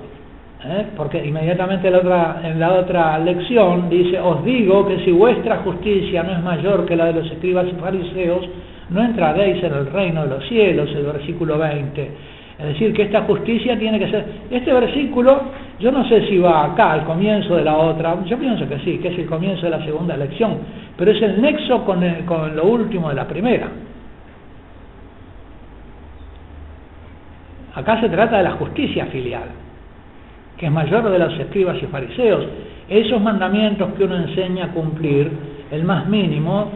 [0.66, 0.88] ¿Eh?
[0.98, 6.24] porque inmediatamente la otra, en la otra lección dice, os digo que si vuestra justicia
[6.24, 8.50] no es mayor que la de los escribas y fariseos,
[8.90, 12.12] no entraréis en el reino de los cielos, el versículo 20.
[12.58, 14.26] Es decir, que esta justicia tiene que ser...
[14.50, 15.42] Este versículo,
[15.80, 18.98] yo no sé si va acá, al comienzo de la otra, yo pienso que sí,
[18.98, 20.58] que es el comienzo de la segunda lección,
[20.98, 23.68] pero es el nexo con, con lo último de la primera.
[27.76, 29.67] Acá se trata de la justicia filial
[30.58, 32.46] que es mayor de los escribas y fariseos.
[32.90, 35.32] Esos mandamientos que uno enseña a cumplir,
[35.72, 36.72] el más mínimo,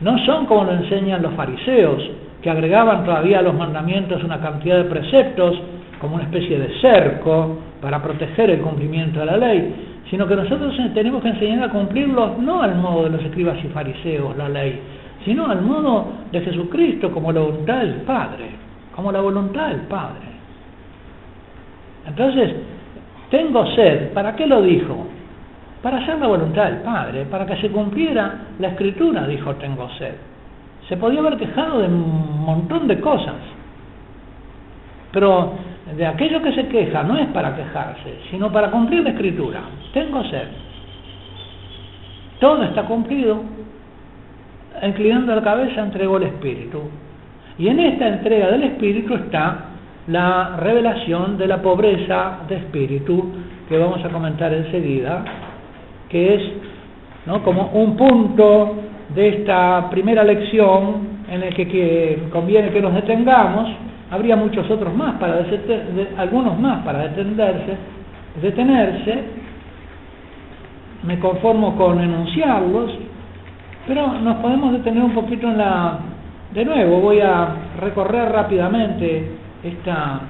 [0.00, 2.02] no son como lo enseñan los fariseos,
[2.42, 5.56] que agregaban todavía a los mandamientos una cantidad de preceptos
[6.00, 9.74] como una especie de cerco para proteger el cumplimiento de la ley,
[10.10, 13.68] sino que nosotros tenemos que enseñar a cumplirlos no al modo de los escribas y
[13.68, 14.80] fariseos, la ley,
[15.24, 18.50] sino al modo de Jesucristo como la voluntad del Padre,
[18.94, 20.26] como la voluntad del Padre.
[22.06, 22.54] Entonces,
[23.30, 25.06] tengo sed, ¿para qué lo dijo?
[25.82, 30.14] Para hacer la voluntad del Padre, para que se cumpliera la escritura, dijo tengo sed.
[30.88, 33.34] Se podía haber quejado de un montón de cosas,
[35.12, 35.54] pero
[35.96, 39.60] de aquello que se queja no es para quejarse, sino para cumplir la escritura.
[39.92, 40.48] Tengo sed.
[42.40, 43.42] Todo está cumplido.
[44.82, 46.82] Inclinando la cabeza entregó el Espíritu.
[47.58, 49.75] Y en esta entrega del Espíritu está
[50.08, 53.32] la revelación de la pobreza de espíritu
[53.68, 55.24] que vamos a comentar enseguida,
[56.08, 56.42] que es
[57.26, 57.42] ¿no?
[57.42, 58.76] como un punto
[59.14, 63.68] de esta primera lección en el que, conviene que nos detengamos.
[64.10, 65.44] Habría muchos otros más para
[66.18, 67.76] algunos más para detenerse,
[68.40, 69.24] detenerse.
[71.02, 72.92] Me conformo con enunciarlos,
[73.88, 75.98] pero nos podemos detener un poquito en la.
[76.54, 77.48] De nuevo, voy a
[77.80, 80.20] recorrer rápidamente esta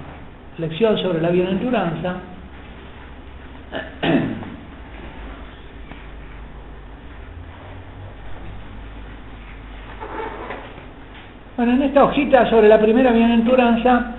[0.58, 2.16] lección sobre la bienaventuranza,
[11.56, 14.16] bueno, en esta hojita sobre la primera bienaventuranza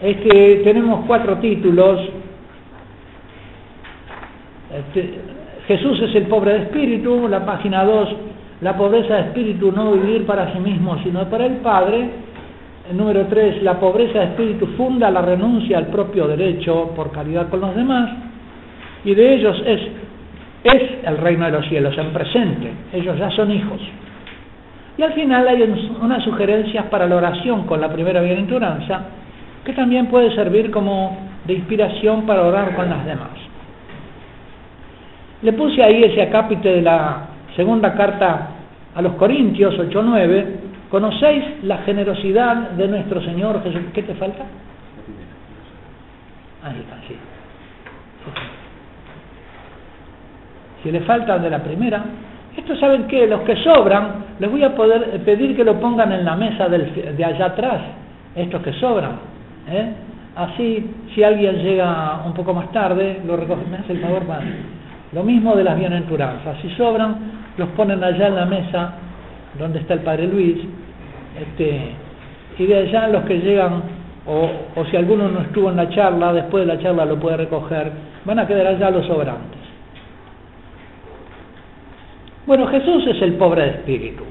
[0.00, 2.00] este, tenemos cuatro títulos.
[4.74, 5.20] Este,
[5.66, 8.08] Jesús es el pobre de espíritu, la página 2,
[8.60, 12.10] la pobreza de espíritu, no vivir para sí mismo, sino para el Padre.
[12.92, 17.60] Número 3, la pobreza de espíritu funda la renuncia al propio derecho por caridad con
[17.60, 18.10] los demás.
[19.04, 19.80] Y de ellos es,
[20.62, 22.70] es el reino de los cielos en presente.
[22.92, 23.80] Ellos ya son hijos.
[24.98, 25.62] Y al final hay
[26.00, 29.00] unas sugerencias para la oración con la primera bienaventuranza,
[29.64, 33.30] que también puede servir como de inspiración para orar con las demás.
[35.42, 38.48] Le puse ahí ese acápite de la segunda carta
[38.94, 40.46] a los Corintios 8.9,
[40.96, 43.82] ¿Conocéis la generosidad de nuestro Señor Jesús?
[43.92, 44.44] ¿Qué te falta?
[46.64, 47.14] Ahí está, sí.
[50.82, 52.02] Si le faltan de la primera,
[52.56, 56.24] estos saben que los que sobran, les voy a poder pedir que lo pongan en
[56.24, 57.82] la mesa de allá atrás,
[58.34, 59.18] estos que sobran.
[59.68, 59.92] ¿eh?
[60.34, 64.40] Así, si alguien llega un poco más tarde, lo recoge, me hace el favor más.
[65.12, 67.16] Lo mismo de las bienaventuranzas, si sobran,
[67.58, 68.94] los ponen allá en la mesa
[69.58, 70.56] donde está el Padre Luis,
[71.40, 71.90] este,
[72.58, 73.82] y de allá los que llegan
[74.26, 77.92] o, si alguno no estuvo en la charla, después de la charla lo puede recoger,
[78.24, 79.60] van a quedar allá los sobrantes.
[82.46, 84.24] Bueno, Jesús es el pobre de espíritu.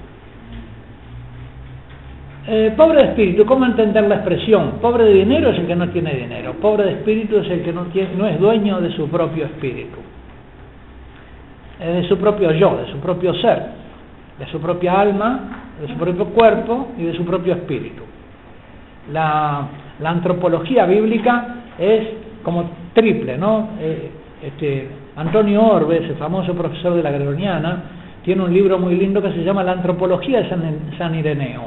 [2.47, 4.74] Eh, pobre de espíritu, ¿cómo entender la expresión?
[4.82, 7.74] Pobre de dinero es el que no tiene dinero, pobre de espíritu es el que
[7.74, 9.97] no, tiene, no es dueño de su propio espíritu,
[11.80, 13.64] de su propio yo, de su propio ser,
[14.38, 18.03] de su propia alma, de su propio cuerpo y de su propio espíritu.
[19.11, 19.67] La,
[19.99, 22.07] la antropología bíblica es
[22.43, 23.69] como triple, ¿no?
[23.80, 24.11] Eh,
[24.41, 27.84] este, Antonio Orbes, el famoso profesor de la Gregoriana,
[28.23, 30.49] tiene un libro muy lindo que se llama La antropología de
[30.97, 31.63] San, Ireneo,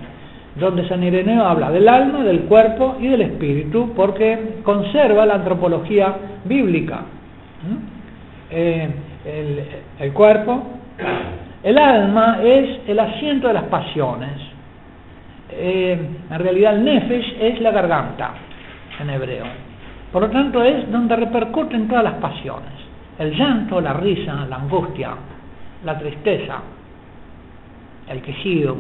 [0.57, 6.15] donde San Ireneo habla del alma, del cuerpo y del espíritu, porque conserva la antropología
[6.45, 7.03] bíblica.
[8.51, 8.89] Eh,
[9.25, 9.63] el,
[10.01, 10.63] el cuerpo,
[11.63, 14.31] el alma es el asiento de las pasiones,
[15.51, 15.99] eh,
[16.31, 18.33] en realidad el nefesh es la garganta
[19.01, 19.45] en hebreo.
[20.13, 22.73] Por lo tanto es donde repercuten todas las pasiones.
[23.19, 25.11] El llanto, la risa, la angustia,
[25.85, 26.61] la tristeza,
[28.09, 28.77] el quejido,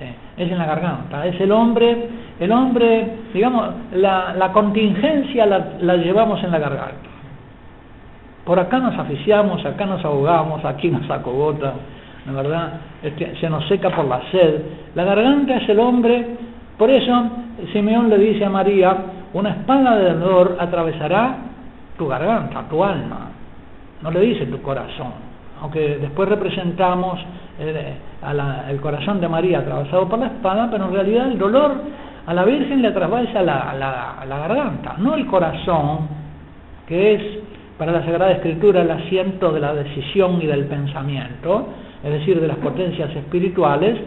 [0.00, 1.26] eh, es en la garganta.
[1.26, 2.08] Es el hombre,
[2.38, 7.11] el hombre, digamos, la, contingencia la, la llevamos en la garganta.
[8.44, 11.74] Por acá nos aficiamos, acá nos ahogamos, aquí nos acogota,
[12.26, 12.72] ¿no verdad?
[13.02, 14.62] Este, se nos seca por la sed.
[14.94, 16.26] La garganta es el hombre,
[16.76, 17.30] por eso
[17.72, 18.96] Simeón le dice a María,
[19.32, 21.36] una espada de dolor atravesará
[21.96, 23.30] tu garganta, tu alma.
[24.02, 25.12] No le dice tu corazón.
[25.60, 27.20] Aunque después representamos
[27.60, 27.94] eh,
[28.68, 31.74] el corazón de María atravesado por la espada, pero en realidad el dolor
[32.26, 33.72] a la Virgen le atraviesa la,
[34.26, 36.08] la garganta, no el corazón,
[36.88, 37.22] que es
[37.78, 41.68] para la Sagrada Escritura el asiento de la decisión y del pensamiento,
[42.02, 43.98] es decir, de las potencias espirituales,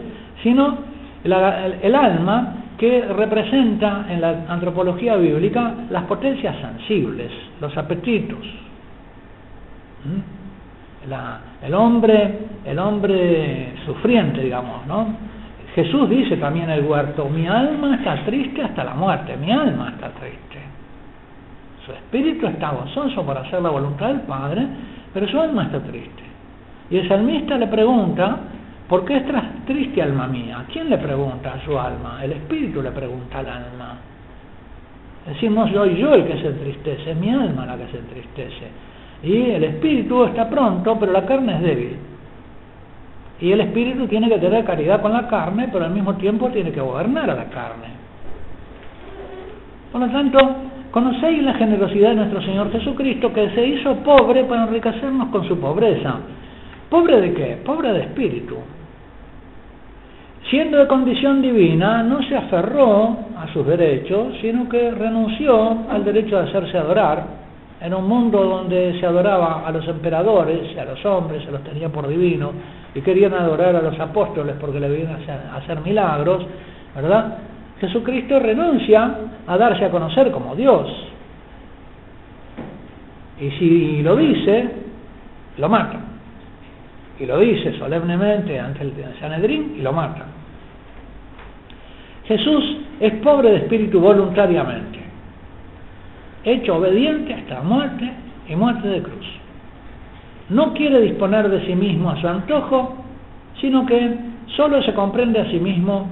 [0.42, 0.78] sino
[1.24, 8.44] el, alma que representa en la antropología bíblica las potencias sensibles, los apetitos.
[10.04, 10.36] ¿Mm?
[11.62, 15.06] el hombre, el hombre sufriente, digamos, ¿no?
[15.74, 19.90] Jesús dice también en el huerto, mi alma está triste hasta la muerte, mi alma
[19.90, 20.58] está triste.
[21.86, 24.66] Su espíritu está gozoso por hacer la voluntad del Padre,
[25.14, 26.24] pero su alma está triste.
[26.90, 28.38] Y el salmista le pregunta,
[28.88, 30.64] ¿por qué estás triste, alma mía?
[30.72, 32.18] ¿Quién le pregunta a su alma?
[32.24, 33.98] El espíritu le pregunta al alma.
[35.48, 38.66] No soy yo el que se entristece, es mi alma la que se entristece.
[39.22, 41.96] Y el espíritu está pronto, pero la carne es débil.
[43.40, 46.72] Y el espíritu tiene que tener caridad con la carne, pero al mismo tiempo tiene
[46.72, 47.88] que gobernar a la carne.
[49.92, 50.38] Por lo tanto,
[50.96, 55.60] conocéis la generosidad de nuestro Señor Jesucristo, que se hizo pobre para enriquecernos con su
[55.60, 56.14] pobreza.
[56.88, 57.58] ¿Pobre de qué?
[57.66, 58.56] Pobre de espíritu.
[60.48, 66.38] Siendo de condición divina, no se aferró a sus derechos, sino que renunció al derecho
[66.38, 67.24] de hacerse adorar.
[67.82, 71.62] En un mundo donde se adoraba a los emperadores y a los hombres, se los
[71.62, 72.52] tenía por divinos,
[72.94, 76.46] y querían adorar a los apóstoles porque le venían a hacer milagros,
[76.94, 77.36] ¿verdad?
[77.80, 79.14] Jesucristo renuncia
[79.46, 80.88] a darse a conocer como Dios.
[83.38, 84.70] Y si lo dice,
[85.58, 86.00] lo mata
[87.18, 90.26] y lo dice solemnemente ante el Sanedrín y lo mata.
[92.24, 94.98] Jesús es pobre de espíritu voluntariamente,
[96.44, 98.10] hecho obediente hasta muerte
[98.48, 99.26] y muerte de cruz.
[100.48, 102.96] No quiere disponer de sí mismo a su antojo,
[103.60, 104.16] sino que
[104.56, 106.08] solo se comprende a sí mismo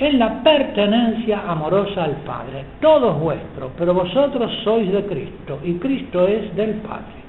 [0.00, 2.64] en la pertenencia amorosa al Padre.
[2.80, 7.20] Todo es vuestro, pero vosotros sois de Cristo y Cristo es del Padre.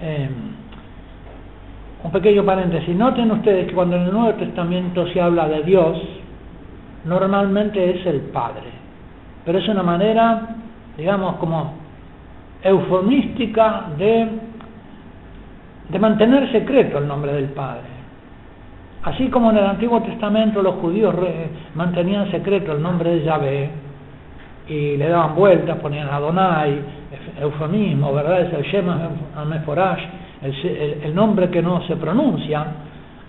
[0.00, 0.30] Em,
[2.02, 2.94] un pequeño paréntesis.
[2.94, 5.96] Noten ustedes que cuando en el Nuevo Testamento se habla de Dios,
[7.04, 8.68] normalmente es el Padre.
[9.44, 10.56] Pero es una manera,
[10.96, 11.74] digamos, como
[12.62, 14.28] eufemística de,
[15.88, 17.95] de mantener secreto el nombre del Padre.
[19.06, 21.14] Así como en el Antiguo Testamento los judíos
[21.76, 23.70] mantenían secreto el nombre de Yahvé
[24.66, 26.80] y le daban vueltas, ponían Adonai,
[27.40, 28.40] eufemismo, ¿verdad?
[28.40, 30.00] Es el Shema Ameforash,
[30.42, 32.66] el, nombre que no se pronuncia,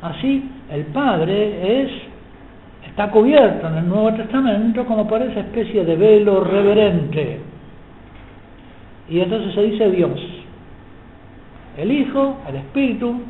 [0.01, 1.91] así el Padre es
[2.87, 7.39] está cubierto en el Nuevo Testamento como por esa especie de velo reverente.
[9.09, 10.19] Y entonces se dice Dios,
[11.77, 13.21] el Hijo, el Espíritu,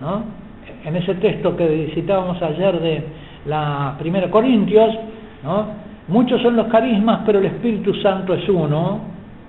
[0.00, 0.47] ¿no?
[0.84, 3.04] En ese texto que citábamos ayer de
[3.46, 4.96] la Primera Corintios.
[6.08, 9.00] Muchos son los carismas, pero el Espíritu Santo es uno,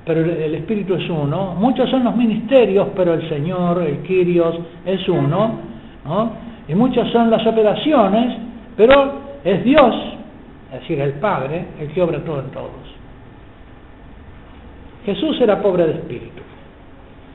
[0.06, 1.56] pero el Espíritu es uno.
[1.58, 5.52] Muchos son los ministerios, pero el Señor, el Kyrios, es uno.
[6.06, 6.32] ¿no?
[6.68, 8.38] Y muchas son las operaciones,
[8.76, 9.14] pero
[9.44, 9.96] es Dios
[10.72, 12.70] es decir, el Padre, el que obra todo en todos.
[15.06, 16.44] Jesús era pobre de espíritu.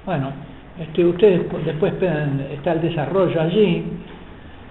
[0.06, 0.30] Bueno,
[0.78, 1.94] este, ustedes después
[2.52, 3.84] está el desarrollo allí.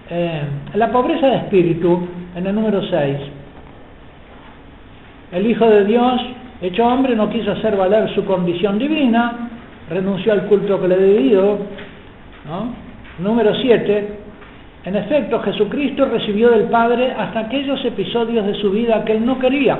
[0.09, 0.41] Eh,
[0.75, 3.17] la pobreza de espíritu, en el número 6,
[5.31, 6.21] el Hijo de Dios,
[6.61, 9.49] hecho hombre, no quiso hacer valer su condición divina,
[9.89, 11.57] renunció al culto que le debido.
[13.19, 14.19] Número 7,
[14.85, 19.39] en efecto, Jesucristo recibió del Padre hasta aquellos episodios de su vida que él no
[19.39, 19.77] quería,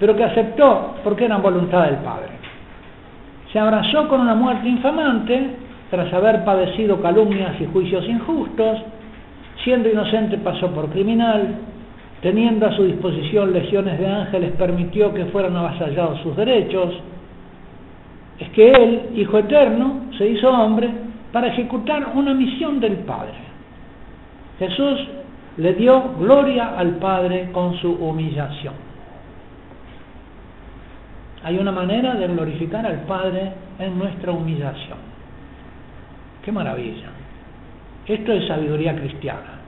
[0.00, 2.30] pero que aceptó porque eran voluntad del Padre.
[3.52, 5.50] Se abrazó con una muerte infamante
[5.90, 8.78] tras haber padecido calumnias y juicios injustos,
[9.62, 11.56] siendo inocente pasó por criminal,
[12.22, 16.94] teniendo a su disposición legiones de ángeles permitió que fueran avasallados sus derechos.
[18.38, 20.90] Es que él, Hijo Eterno, se hizo hombre
[21.32, 23.34] para ejecutar una misión del Padre.
[24.58, 25.08] Jesús
[25.58, 28.85] le dio gloria al Padre con su humillación.
[31.46, 34.98] Hay una manera de glorificar al Padre en nuestra humillación.
[36.42, 37.06] ¡Qué maravilla!
[38.04, 39.60] Esto es sabiduría cristiana.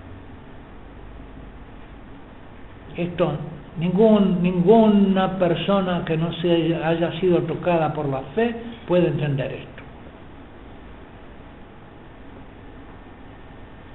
[2.97, 3.33] Esto,
[3.79, 8.57] ninguna persona que no se haya sido tocada por la fe
[8.87, 9.79] puede entender esto.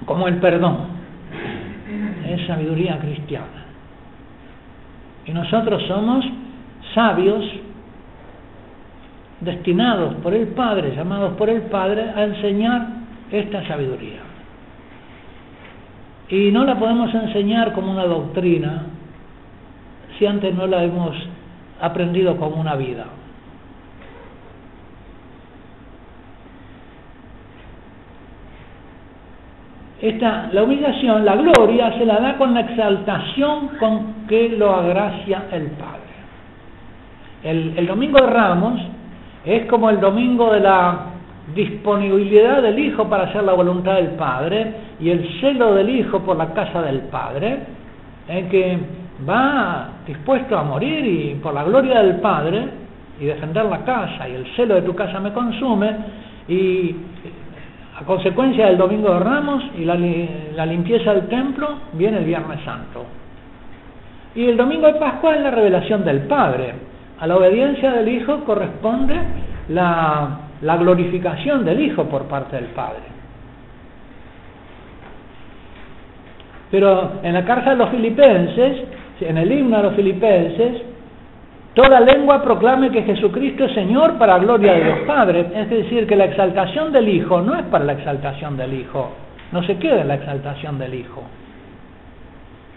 [0.06, 0.78] como el perdón.
[2.28, 3.66] Es sabiduría cristiana.
[5.26, 6.26] Y nosotros somos
[6.94, 7.44] sabios
[9.44, 12.88] destinados por el Padre, llamados por el Padre, a enseñar
[13.32, 14.20] esta sabiduría.
[16.30, 18.84] Y no la podemos enseñar como una doctrina
[20.18, 21.16] si antes no la hemos
[21.82, 23.06] aprendido como una vida.
[30.02, 35.46] Esta, la humillación, la gloria, se la da con la exaltación con que lo agracia
[35.52, 36.02] el Padre.
[37.44, 38.82] El, el domingo de Ramos
[39.46, 41.06] es como el domingo de la
[41.54, 46.38] disponibilidad del Hijo para hacer la voluntad del Padre y el celo del Hijo por
[46.38, 47.60] la casa del Padre,
[48.28, 48.80] en que
[49.28, 52.68] va dispuesto a morir y por la gloria del Padre
[53.20, 55.96] y defender la casa y el celo de tu casa me consume
[56.48, 56.96] y
[57.96, 63.06] a consecuencia del Domingo de Ramos y la, limpieza del templo, viene el Viernes Santo.
[64.36, 66.74] Y el Domingo de Pascua es la revelación del Padre.
[67.24, 69.16] A la obediencia del Hijo corresponde
[69.70, 73.00] la, glorificación del Hijo por parte del Padre.
[76.70, 78.84] Pero en la carta de los filipenses,
[79.22, 80.82] en el himno de los filipenses,
[81.74, 85.48] Toda lengua proclame que Jesucristo es Señor para gloria de Dios Padre.
[85.56, 89.12] Es decir, que la exaltación del Hijo no es para la exaltación del Hijo,
[89.52, 91.24] no se queda en la exaltación del Hijo.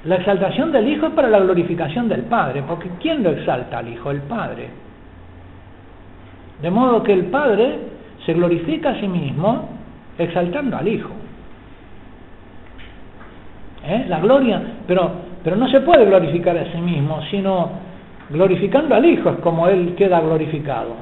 [0.07, 3.89] La exaltación del Hijo es para la glorificación del Padre, porque ¿quién lo exalta al
[3.89, 4.11] Hijo?
[4.11, 4.69] El Padre.
[6.63, 7.79] De modo que el Padre
[8.25, 9.69] se glorifica a sí mismo
[10.19, 11.11] exaltando al Hijo.
[13.85, 14.07] ¿Eh?
[14.09, 15.11] La gloria, pero,
[15.45, 17.71] pero no se puede glorificar a sí mismo, sino
[18.31, 20.95] glorificando al Hijo es como Él queda glorificado.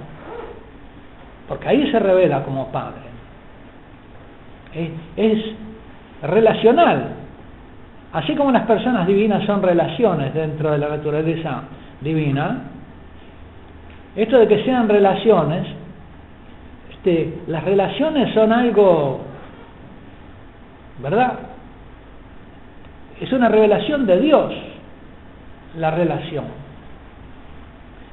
[1.48, 3.02] Porque ahí se revela como Padre.
[5.16, 5.38] Es,
[6.22, 7.23] relacional.
[8.14, 11.62] Así como las personas divinas son relaciones dentro de la naturaleza
[12.00, 12.62] divina,
[14.14, 15.66] esto de que sean relaciones,
[16.92, 19.20] este, las relaciones son algo,
[21.02, 21.32] ¿verdad?
[23.20, 24.54] Es una revelación de Dios,
[25.76, 26.44] la relación.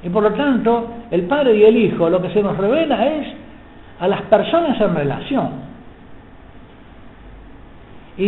[0.01, 3.27] Y por lo tanto, el Padre y el Hijo lo que se nos revela es
[3.99, 5.70] a las personas en relación.
[8.17, 8.27] Y,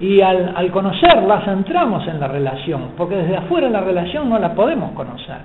[0.00, 4.92] y al, conocerlas entramos en la relación, porque desde afuera la relación no la podemos
[4.92, 5.36] conocer.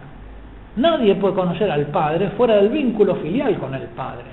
[0.78, 4.26] Nadie puede conocer al Padre fuera del vínculo filial con el Padre,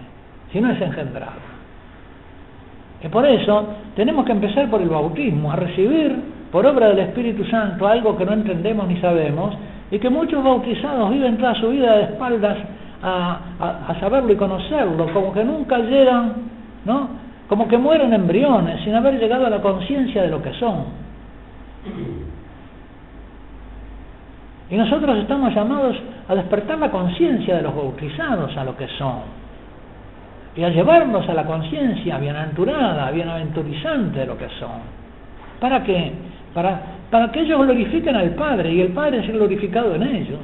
[0.53, 1.51] si no es engendrado.
[3.03, 6.17] Y por eso tenemos que empezar por el bautismo, a recibir
[6.53, 9.57] por obra del Espíritu Santo algo que no entendemos ni sabemos,
[9.91, 12.59] y que muchos bautizados viven toda su vida de espaldas
[13.03, 16.35] a, saberlo y conocerlo, como que nunca llegan,
[16.85, 17.09] ¿no?
[17.51, 20.85] Como que mueren embriones sin haber llegado a la conciencia de lo que son.
[24.71, 25.97] Y nosotros estamos llamados
[26.29, 29.19] a despertar la conciencia de los bautizados a lo que son.
[30.57, 34.81] Y a llevarlos a la conciencia bienaventurada, bienaventurizante de lo que son.
[35.61, 36.13] ¿Para qué?
[36.55, 36.81] Para
[37.11, 40.41] para que ellos glorifiquen al Padre y el Padre sea glorificado en ellos.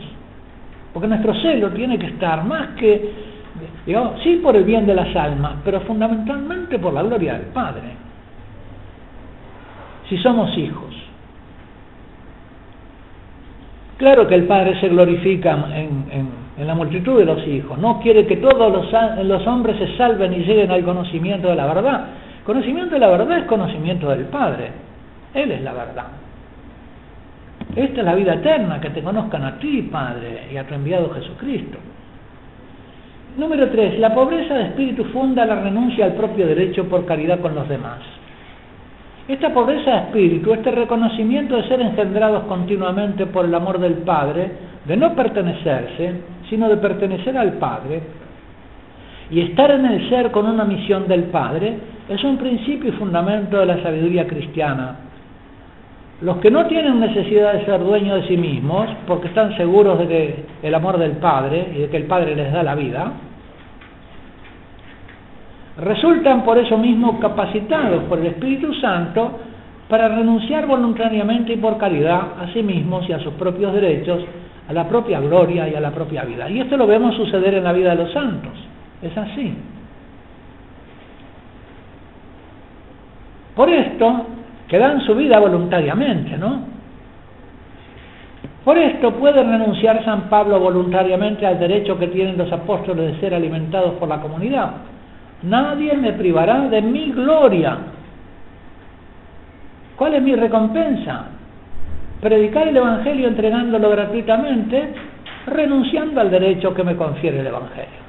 [0.92, 3.12] Porque nuestro celo tiene que estar más que,
[3.86, 7.94] digamos, sí por el bien de las almas, pero fundamentalmente por la gloria del Padre.
[10.08, 10.94] Si somos hijos.
[13.96, 18.38] Claro que el Padre se glorifica en, la multitud de los hijos, no quiere que
[18.38, 22.06] todos los, los hombres se salven y lleguen al conocimiento de la verdad.
[22.44, 24.70] Conocimiento de la verdad es conocimiento del Padre,
[25.34, 26.06] Él es la verdad.
[27.74, 31.10] Esta es la vida eterna, que te conozcan a ti, Padre, y a tu enviado
[31.10, 31.78] Jesucristo.
[33.36, 33.98] Número 3.
[33.98, 37.98] La pobreza de espíritu funda la renuncia al propio derecho por caridad con los demás.
[39.28, 44.52] Esta pobreza de espíritu, este reconocimiento de ser engendrados continuamente por el amor del Padre,
[44.86, 46.12] de no pertenecerse,
[46.48, 48.00] sino de pertenecer al Padre,
[49.30, 51.76] y estar en el ser con una misión del Padre,
[52.08, 54.96] es un principio y fundamento de la sabiduría cristiana.
[56.22, 60.08] Los que no tienen necesidad de ser dueños de sí mismos, porque están seguros de
[60.08, 63.12] que el amor del Padre y de que el Padre les da la vida,
[65.78, 69.38] resultan por eso mismo capacitados por el Espíritu Santo
[69.88, 74.24] para renunciar voluntariamente y por caridad a sí mismos y a sus propios derechos,
[74.68, 76.50] a la propia gloria y a la propia vida.
[76.50, 78.52] Y esto lo vemos suceder en la vida de los santos.
[79.02, 79.54] Es así.
[83.54, 84.26] Por esto,
[84.66, 86.76] que dan su vida voluntariamente, ¿no?
[88.64, 93.32] Por esto puede renunciar San Pablo voluntariamente al derecho que tienen los apóstoles de ser
[93.32, 94.70] alimentados por la comunidad
[95.42, 97.76] Nadie me privará de mi gloria.
[99.96, 101.26] ¿Cuál es mi recompensa?
[102.20, 104.94] Predicar el Evangelio entregándolo gratuitamente,
[105.46, 108.06] renunciando al derecho que me confiere el Evangelio.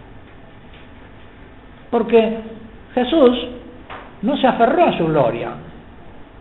[1.92, 2.38] Porque
[2.94, 3.48] Jesús
[4.22, 5.52] no se aferró a su gloria,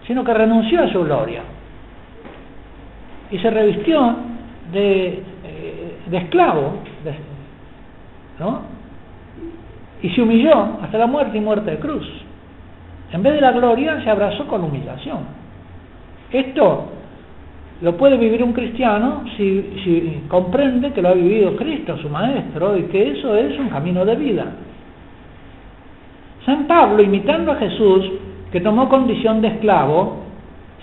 [0.07, 1.43] sino que renunció a su gloria.
[3.31, 4.17] Y se revistió
[4.73, 6.79] de, eh, esclavo,
[8.39, 8.76] ¿no?
[10.07, 12.07] Y se humilló hasta la muerte y muerte de cruz.
[13.11, 15.19] En vez de la gloria se abrazó con humillación.
[16.31, 16.85] Esto
[17.83, 22.79] lo puede vivir un cristiano si, si, comprende que lo ha vivido Cristo, su Maestro,
[22.79, 24.45] y que eso es un camino de vida.
[26.45, 28.09] San Pablo, imitando a Jesús,
[28.53, 30.19] que tomó condición de esclavo,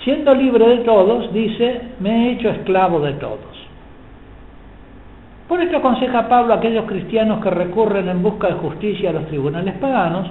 [0.03, 3.52] siendo libre de todos, dice, me he hecho esclavo de todos.
[5.53, 9.27] Por esto aconseja Pablo a aquellos cristianos que recurren en busca de justicia a los
[9.27, 10.25] tribunales paganos,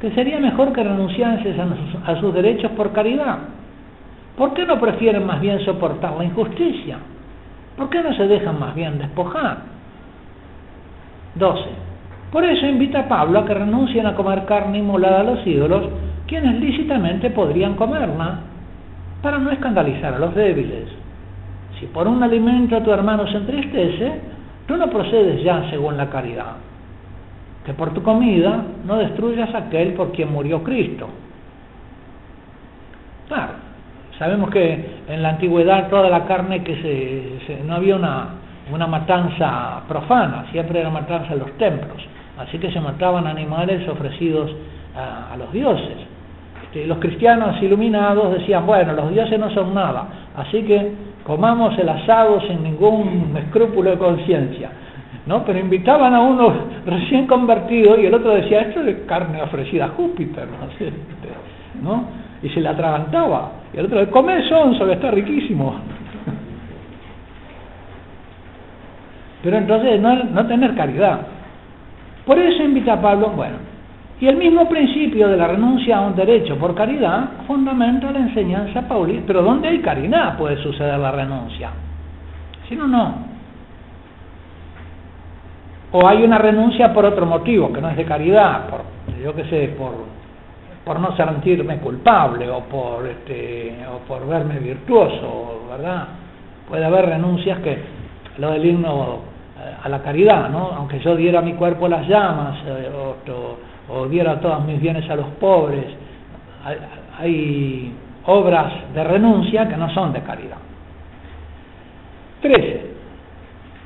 [0.00, 1.60] que sería mejor que renunciasen
[2.04, 3.38] a sus, derechos por caridad.
[4.36, 6.98] ¿Por qué no prefieren más bien soportar la injusticia?
[7.76, 9.58] ¿Por qué no se dejan más bien despojar?
[11.36, 11.62] 12.
[12.32, 15.88] Por eso invita a Pablo a que renuncien a comer carne inmolada a los ídolos,
[16.26, 18.40] quienes lícitamente podrían comerla,
[19.22, 20.88] para no escandalizar a los débiles.
[21.78, 24.36] Si por un alimento tu hermano se entristece,
[24.68, 26.56] Tú no procedes ya según la caridad,
[27.64, 31.08] que por tu comida no destruyas aquel por quien murió Cristo.
[33.28, 33.52] Claro,
[34.18, 38.28] sabemos que en la antigüedad toda la carne que se, no había una,
[38.70, 42.06] una matanza profana, siempre era matanza en los templos,
[42.38, 44.54] así que se mataban animales ofrecidos
[44.94, 45.96] a, los dioses.
[46.64, 51.86] Este, los cristianos iluminados decían, bueno, los dioses no son nada, así que comamos el
[51.86, 54.70] asado sin ningún escrúpulo de conciencia.
[55.26, 55.44] ¿no?
[55.44, 56.54] Pero invitaban a uno
[56.86, 60.48] recién convertido y el otro decía, esto es carne ofrecida a Júpiter,
[61.82, 62.04] ¿no?
[62.42, 63.52] Y se le atragantaba.
[63.74, 65.74] Y el otro, come sonso, que está riquísimo.
[69.42, 71.20] Pero entonces no, no tener caridad.
[72.24, 73.56] Por eso invita a Pablo, bueno,
[74.20, 78.82] y el mismo principio de la renuncia a un derecho por caridad fundamenta la enseñanza
[78.82, 79.22] paulina.
[79.26, 81.70] Pero ¿dónde hay caridad puede suceder la renuncia?
[82.68, 83.28] Si no, no.
[85.92, 88.82] O hay una renuncia por otro motivo, que no es de caridad, por,
[89.22, 89.92] yo qué sé, por,
[90.84, 96.08] por no sentirme culpable o por, este, o por verme virtuoso, ¿verdad?
[96.68, 97.78] Puede haber renuncias que,
[98.38, 99.18] lo del himno
[99.58, 100.72] eh, a la caridad, ¿no?
[100.76, 102.90] Aunque yo diera mi cuerpo las llamas, eh,
[104.10, 105.86] diera todos mis bienes a los pobres.
[107.18, 107.92] Hay,
[108.26, 110.58] obras de renuncia que no son de caridad.
[112.42, 112.98] 13.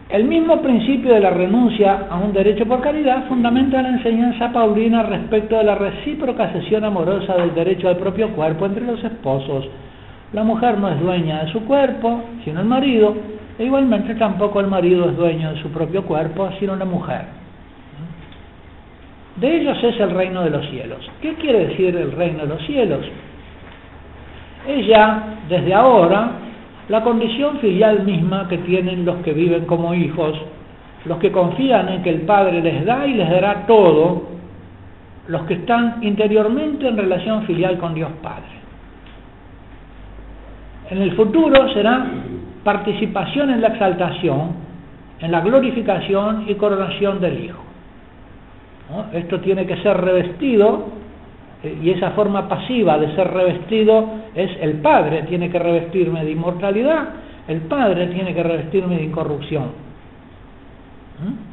[0.09, 5.05] El mismo principio de la renuncia a un derecho por caridad fundamenta la enseñanza paulina
[5.05, 9.69] respecto de la recíproca cesión amorosa del derecho al propio cuerpo entre los esposos.
[10.33, 13.15] La mujer no es dueña de su cuerpo, sino el marido,
[13.59, 17.42] e igualmente tampoco el marido es dueño de su propio cuerpo, sino la mujer.
[19.37, 20.99] De ellos es el reino de los cielos.
[21.21, 23.01] ¿Qué quiere decir el reino de los cielos?
[24.69, 26.33] Es ya, desde ahora,
[26.89, 30.39] la condición filial misma que tienen los que viven como hijos,
[31.07, 34.29] los que confían en que el Padre les da y les dará todo,
[35.29, 38.63] los que están interiormente en relación filial con Dios Padre.
[40.91, 42.07] En el futuro será
[42.65, 44.53] participación en la exaltación,
[45.21, 47.72] en la glorificación y coronación del Hijo.
[49.13, 50.87] Esto tiene que ser revestido
[51.63, 56.33] eh, y esa forma pasiva de ser revestido es el Padre tiene que revestirme de
[56.33, 57.09] inmortalidad,
[57.49, 59.65] el Padre tiene que revestirme de incorrupción.
[61.23, 61.53] ¿Mm?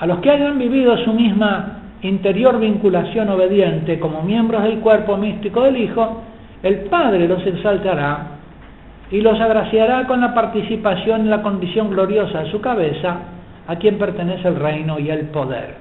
[0.00, 5.62] A los que hayan vivido su misma interior vinculación obediente como miembros del cuerpo místico
[5.62, 6.22] del Hijo,
[6.62, 8.38] el Padre los exaltará
[9.10, 13.16] y los agraciará con la participación en la condición gloriosa de su cabeza,
[13.68, 15.76] a quien pertenece el reino y el poder.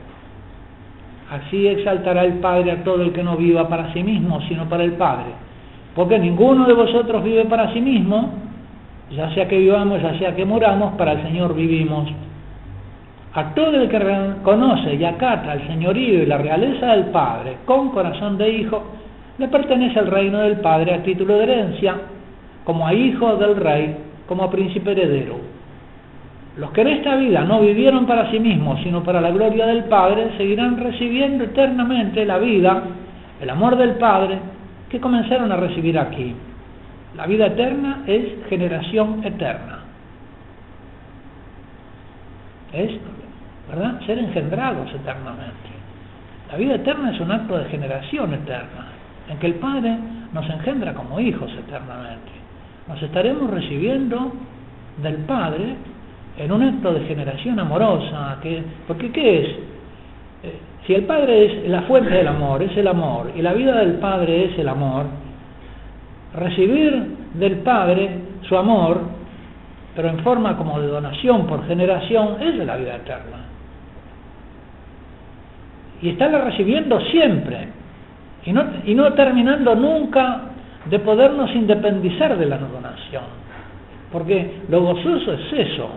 [1.31, 4.83] Así exaltará el Padre a todo el que no viva para sí mismo, sino para
[4.83, 5.31] el Padre.
[5.95, 8.33] Porque ninguno de vosotros vive para sí mismo,
[9.09, 12.09] ya sea que vivamos, ya sea que muramos, para el Señor vivimos.
[13.33, 13.99] A todo el que
[14.43, 18.83] conoce y acata el señorío y la realeza del Padre con corazón de hijo,
[19.37, 21.95] le pertenece el reino del Padre a título de herencia,
[22.65, 23.95] como a hijo del rey,
[24.27, 25.46] como a príncipe heredero.
[26.57, 29.83] Los que en esta vida no vivieron para sí mismos, sino para la gloria del
[29.85, 32.81] Padre, seguirán recibiendo eternamente la vida,
[33.39, 34.39] el amor del Padre,
[34.89, 36.33] que comenzaron a recibir aquí.
[37.15, 39.79] La vida eterna es generación eterna.
[42.73, 42.91] Es,
[43.69, 44.01] ¿verdad?
[44.07, 45.69] Ser engendrados eternamente.
[46.51, 48.87] La vida eterna es un acto de generación eterna,
[49.29, 49.95] en que el Padre
[50.33, 52.31] nos engendra como hijos eternamente.
[52.87, 54.31] Nos estaremos recibiendo
[55.03, 55.75] del Padre
[56.37, 59.47] en un acto de generación amorosa, que, porque ¿qué es?
[60.43, 63.75] Eh, si el Padre es la fuente del amor, es el amor, y la vida
[63.77, 65.05] del Padre es el amor,
[66.35, 68.09] recibir del Padre
[68.47, 69.01] su amor,
[69.95, 73.37] pero en forma como de donación por generación, es de la vida eterna.
[76.01, 77.69] Y estarla recibiendo siempre,
[78.45, 80.41] y no, y no terminando nunca
[80.85, 83.23] de podernos independizar de la donación.
[84.11, 85.89] Porque lo gozoso es eso,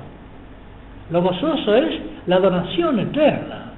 [1.10, 3.72] lo gozoso es la donación eterna,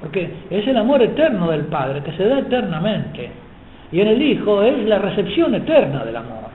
[0.00, 3.30] porque es el amor eterno del Padre que se da eternamente.
[3.90, 6.50] Y en el Hijo es la recepción eterna del amor.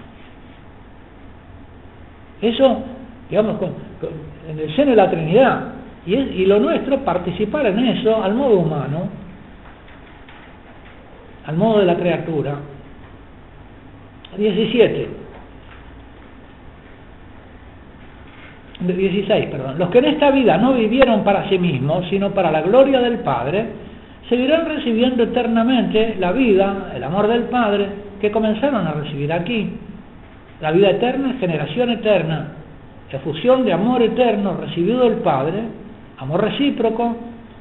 [2.42, 2.84] Eso,
[3.30, 3.58] digamos,
[4.50, 5.62] en el seno de la Trinidad.
[6.06, 9.10] Y, y lo nuestro, participar en eso al modo humano,
[11.46, 12.56] al modo de la criatura.
[14.38, 15.27] 17.
[18.80, 19.80] 16, perdón.
[19.80, 23.20] Los que en esta vida no vivieron para sí mismos, sino para la gloria del
[23.20, 23.66] Padre,
[24.30, 27.88] seguirán recibiendo eternamente la vida, el amor del Padre,
[28.22, 29.72] que comenzaron a recibir aquí.
[30.62, 32.50] La vida eterna generación eterna,
[33.12, 35.62] efusión de amor eterno recibido del Padre,
[36.18, 37.16] amor recíproco,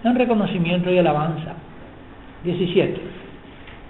[0.05, 1.55] en reconocimiento y alabanza.
[2.45, 3.01] 17.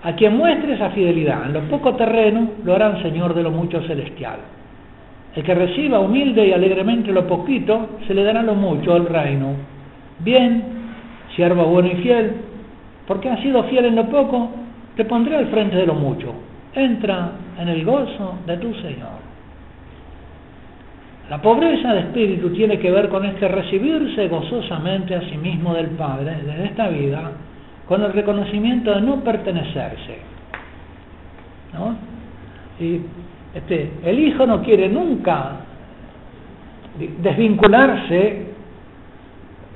[0.05, 3.83] A quien muestre esa fidelidad en lo poco terreno, lo harán Señor de lo mucho
[3.83, 4.39] celestial.
[5.37, 9.55] El que reciba humilde y alegremente lo poquito, se le dará lo mucho al reino.
[10.20, 10.64] Bien,
[11.37, 12.32] siervo bueno y fiel,
[13.07, 14.51] porque has sido fiel en lo poco,
[14.97, 16.32] te pondré al frente de lo mucho.
[16.74, 19.26] Entra en el gozo de tu Señor.
[21.28, 25.89] La pobreza de espíritu tiene que ver con este recibirse gozosamente a sí mismo del
[25.89, 27.32] Padre desde esta vida,
[27.87, 30.18] con el reconocimiento de no pertenecerse.
[31.74, 31.95] ¿no?
[32.80, 33.01] Y
[33.57, 35.53] este, el hijo no quiere nunca
[37.23, 38.53] desvincularse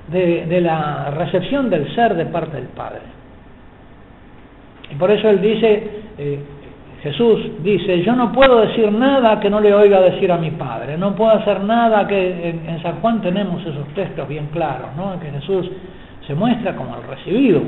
[0.09, 3.01] de, la recepción del ser de parte del Padre.
[4.91, 6.41] Y por eso él dice, eh,
[7.03, 10.99] Jesús dice, yo no puedo decir nada que no le oiga decir a mi Padre,
[10.99, 15.19] no puedo hacer nada que en, San Juan tenemos esos textos bien claros, ¿no?
[15.19, 15.71] que Jesús
[16.27, 17.63] se muestra como el recibido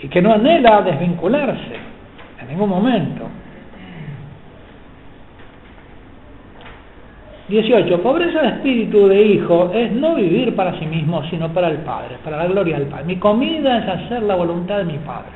[0.00, 1.76] y que no anhela desvincularse
[2.42, 3.39] en ningún momento.
[7.50, 8.00] 18.
[8.00, 12.16] Pobreza de espíritu de hijo es no vivir para sí mismo, sino para el Padre,
[12.22, 13.04] para la gloria del Padre.
[13.04, 15.32] Mi comida es hacer la voluntad de mi Padre.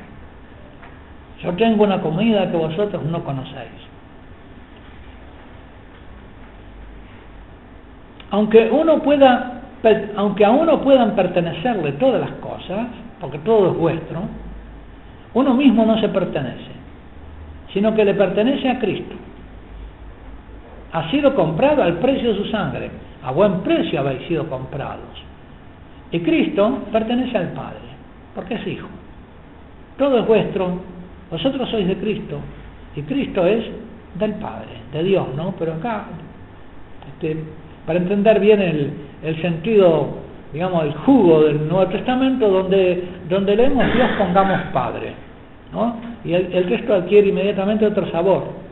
[1.42, 3.84] Yo tengo una comida que vosotros no conocéis.
[8.30, 8.70] Aunque
[10.16, 12.86] aunque a uno puedan pertenecerle todas las cosas,
[13.20, 14.22] porque todo es vuestro,
[15.34, 16.70] uno mismo no se pertenece,
[17.72, 19.14] sino que le pertenece a Cristo
[20.95, 22.88] ha sido comprado al precio de su sangre.
[23.24, 25.22] A buen precio habéis sido comprados.
[26.12, 27.80] Y Cristo pertenece al Padre,
[28.34, 28.86] porque es Hijo.
[29.99, 30.78] Todo es vuestro,
[31.30, 32.38] vosotros sois de Cristo,
[32.95, 33.64] y Cristo es
[34.14, 35.55] del Padre, de Dios, ¿no?
[35.59, 36.05] Pero acá,
[37.09, 37.42] este,
[37.86, 40.11] para entender bien el, sentido,
[40.53, 45.12] digamos, el jugo del Nuevo Testamento, donde, leemos Dios pongamos Padre,
[45.72, 45.97] ¿no?
[46.24, 48.63] Y el, el texto adquiere inmediatamente otro sabor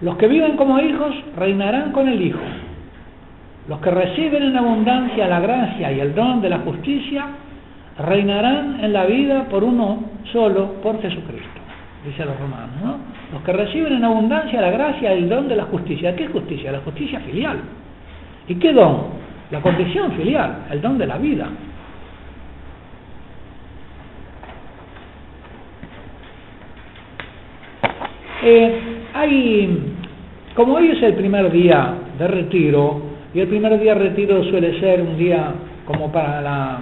[0.00, 2.40] Los que viven como hijos reinarán con el Hijo.
[3.68, 7.26] Los que reciben en abundancia la gracia y el don de la justicia
[7.98, 11.60] reinarán en la vida por uno solo, por Jesucristo,
[12.04, 12.76] dice los romanos.
[12.84, 12.96] ¿no?
[13.32, 16.14] Los que reciben en abundancia la gracia y el don de la justicia.
[16.14, 16.70] ¿Qué justicia?
[16.70, 17.58] La justicia filial.
[18.46, 19.26] ¿Y qué don?
[19.50, 21.48] La condición filial, el don de la vida.
[28.42, 29.94] Eh, hay,
[30.54, 33.00] como hoy es el primer día de retiro,
[33.34, 35.52] y el primer día de retiro suele ser un día
[35.84, 36.78] como para la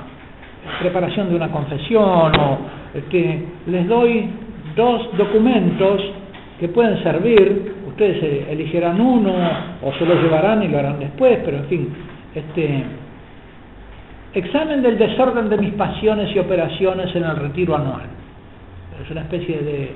[0.80, 2.58] preparación de una confesión, o
[2.94, 4.30] este, les doy
[4.76, 6.00] dos documentos
[6.58, 9.32] que pueden servir, ustedes eligieran uno
[9.82, 11.88] o se lo llevarán y lo harán después, pero en fin,
[12.34, 12.84] este
[14.34, 18.06] examen del desorden de mis pasiones y operaciones en el retiro anual.
[19.02, 19.90] Es una especie de,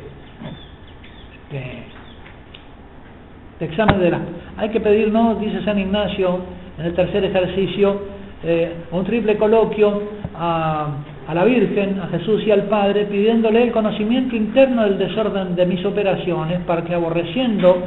[3.65, 4.21] examen de la...
[4.57, 5.37] Hay que pedir, ¿no?
[5.37, 6.41] Dice San Ignacio
[6.79, 8.01] en el tercer ejercicio,
[8.45, 10.01] eh, un triple coloquio
[10.37, 10.89] a,
[11.33, 15.85] la Virgen, a Jesús y al Padre, pidiéndole el conocimiento interno del desorden de mis
[15.85, 17.83] operaciones para que aborreciendo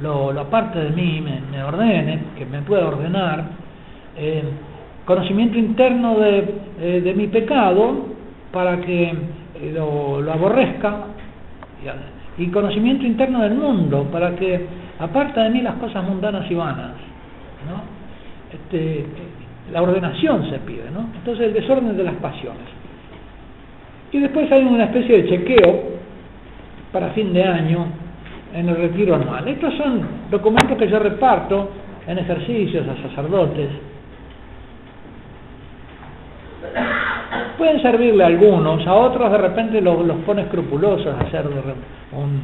[0.00, 3.44] lo, lo aparte de mí me, ordene, que me pueda ordenar,
[4.16, 4.44] eh,
[5.04, 8.06] conocimiento interno de, eh, de, mi pecado
[8.52, 9.12] para que
[9.74, 11.06] lo aborrezca
[12.38, 16.92] y conocimiento interno del mundo para que aparta de mí las cosas mundanas y vanas.
[17.68, 17.82] ¿no?
[18.52, 19.04] Este,
[19.72, 21.08] la ordenación se pide, ¿no?
[21.16, 22.62] Entonces el desorden de las pasiones.
[24.12, 25.84] Y después hay una especie de chequeo
[26.92, 27.86] para fin de año
[28.54, 29.46] en el retiro anual.
[29.48, 31.70] Estos son documentos que yo reparto
[32.06, 33.68] en ejercicios a sacerdotes.
[37.58, 41.54] Pueden servirle a algunos, a otros de repente los, los pone escrupulosos a hacer un,
[42.18, 42.40] un,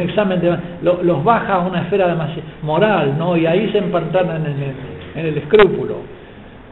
[0.00, 3.36] examen, de, los baja a una esfera demasiado moral, ¿no?
[3.36, 4.74] Y ahí se empantanan en el,
[5.14, 5.96] en el escrúpulo.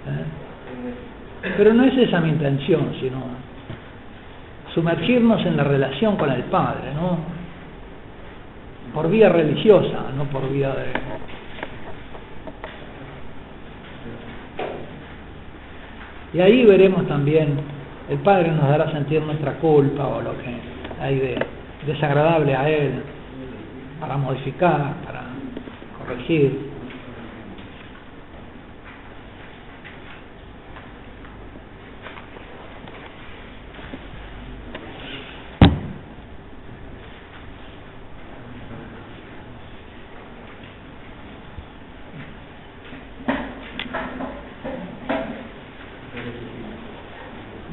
[0.06, 1.52] ¿eh?
[1.56, 3.18] Pero no es esa mi intención, sino
[4.74, 7.18] sumergirnos en la relación con el Padre, ¿no?
[8.94, 10.92] Por vía religiosa, no por vía de
[16.32, 17.58] Y ahí veremos también,
[18.08, 20.54] el Padre nos dará sentir nuestra culpa o lo que
[21.00, 23.02] hay de desagradable a Él
[24.00, 25.22] para modificar, para
[25.98, 26.70] corregir.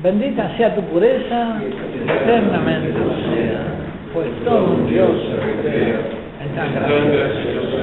[0.04, 2.94] Bendita sea tu pureza, eternamente
[4.18, 6.00] pues todo un Dios se recrea
[6.42, 7.78] en tan gracioso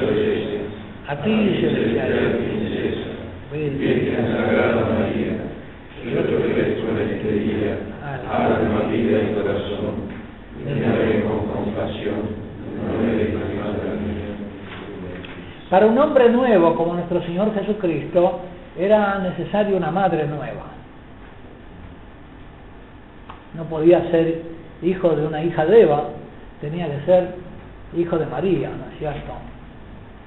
[1.07, 3.07] A ti, princesa,
[3.53, 5.31] Virgen Sagrada María,
[6.03, 7.77] yo te ofrezco en este día,
[8.29, 9.95] alma, vida y corazón,
[10.65, 12.19] me con compasión,
[12.83, 13.35] no me dejes
[15.69, 18.41] Para un hombre nuevo como nuestro Señor Jesucristo,
[18.77, 20.65] era necesario una madre nueva.
[23.53, 26.09] No podía ser hijo de una hija de Eva,
[26.61, 27.27] tenía que ser
[27.97, 29.33] hijo de María, ¿no es cierto?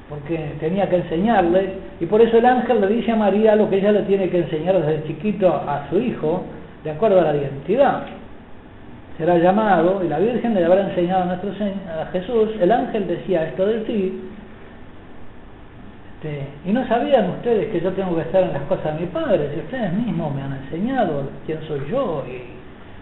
[0.08, 3.76] Porque tenía que enseñarle, y por eso el ángel le dice a María lo que
[3.76, 6.44] ella le tiene que enseñar desde chiquito a su hijo,
[6.84, 8.02] de acuerdo a la identidad.
[9.18, 13.48] Será llamado, y la Virgen le habrá enseñado a, nuestro, a Jesús, el ángel decía
[13.48, 14.28] esto de ti,
[16.18, 19.06] este, y no sabían ustedes que yo tengo que estar en las cosas de mi
[19.06, 22.42] padre, si ustedes mismos me han enseñado quién soy yo y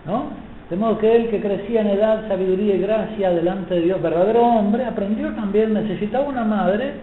[0.06, 0.24] ¿no?
[0.70, 4.42] De modo que él que crecía en edad, sabiduría y gracia delante de Dios, verdadero
[4.42, 6.94] hombre, aprendió también, necesitaba una madre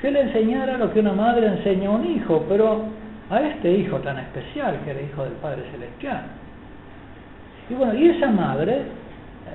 [0.00, 2.82] que le enseñara lo que una madre enseña a un hijo, pero
[3.30, 6.22] a este hijo tan especial que era hijo del Padre Celestial.
[7.70, 8.82] Y bueno, y esa madre,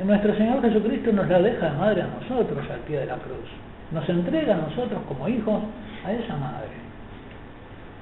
[0.05, 3.49] nuestro Señor Jesucristo nos la deja de madre a nosotros al pie de la cruz.
[3.91, 5.61] Nos entrega a nosotros como hijos
[6.05, 6.69] a esa madre.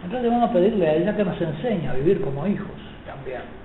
[0.03, 2.70] Entonces vamos a pedirle a ella que nos enseñe a vivir como hijos
[3.07, 3.64] también.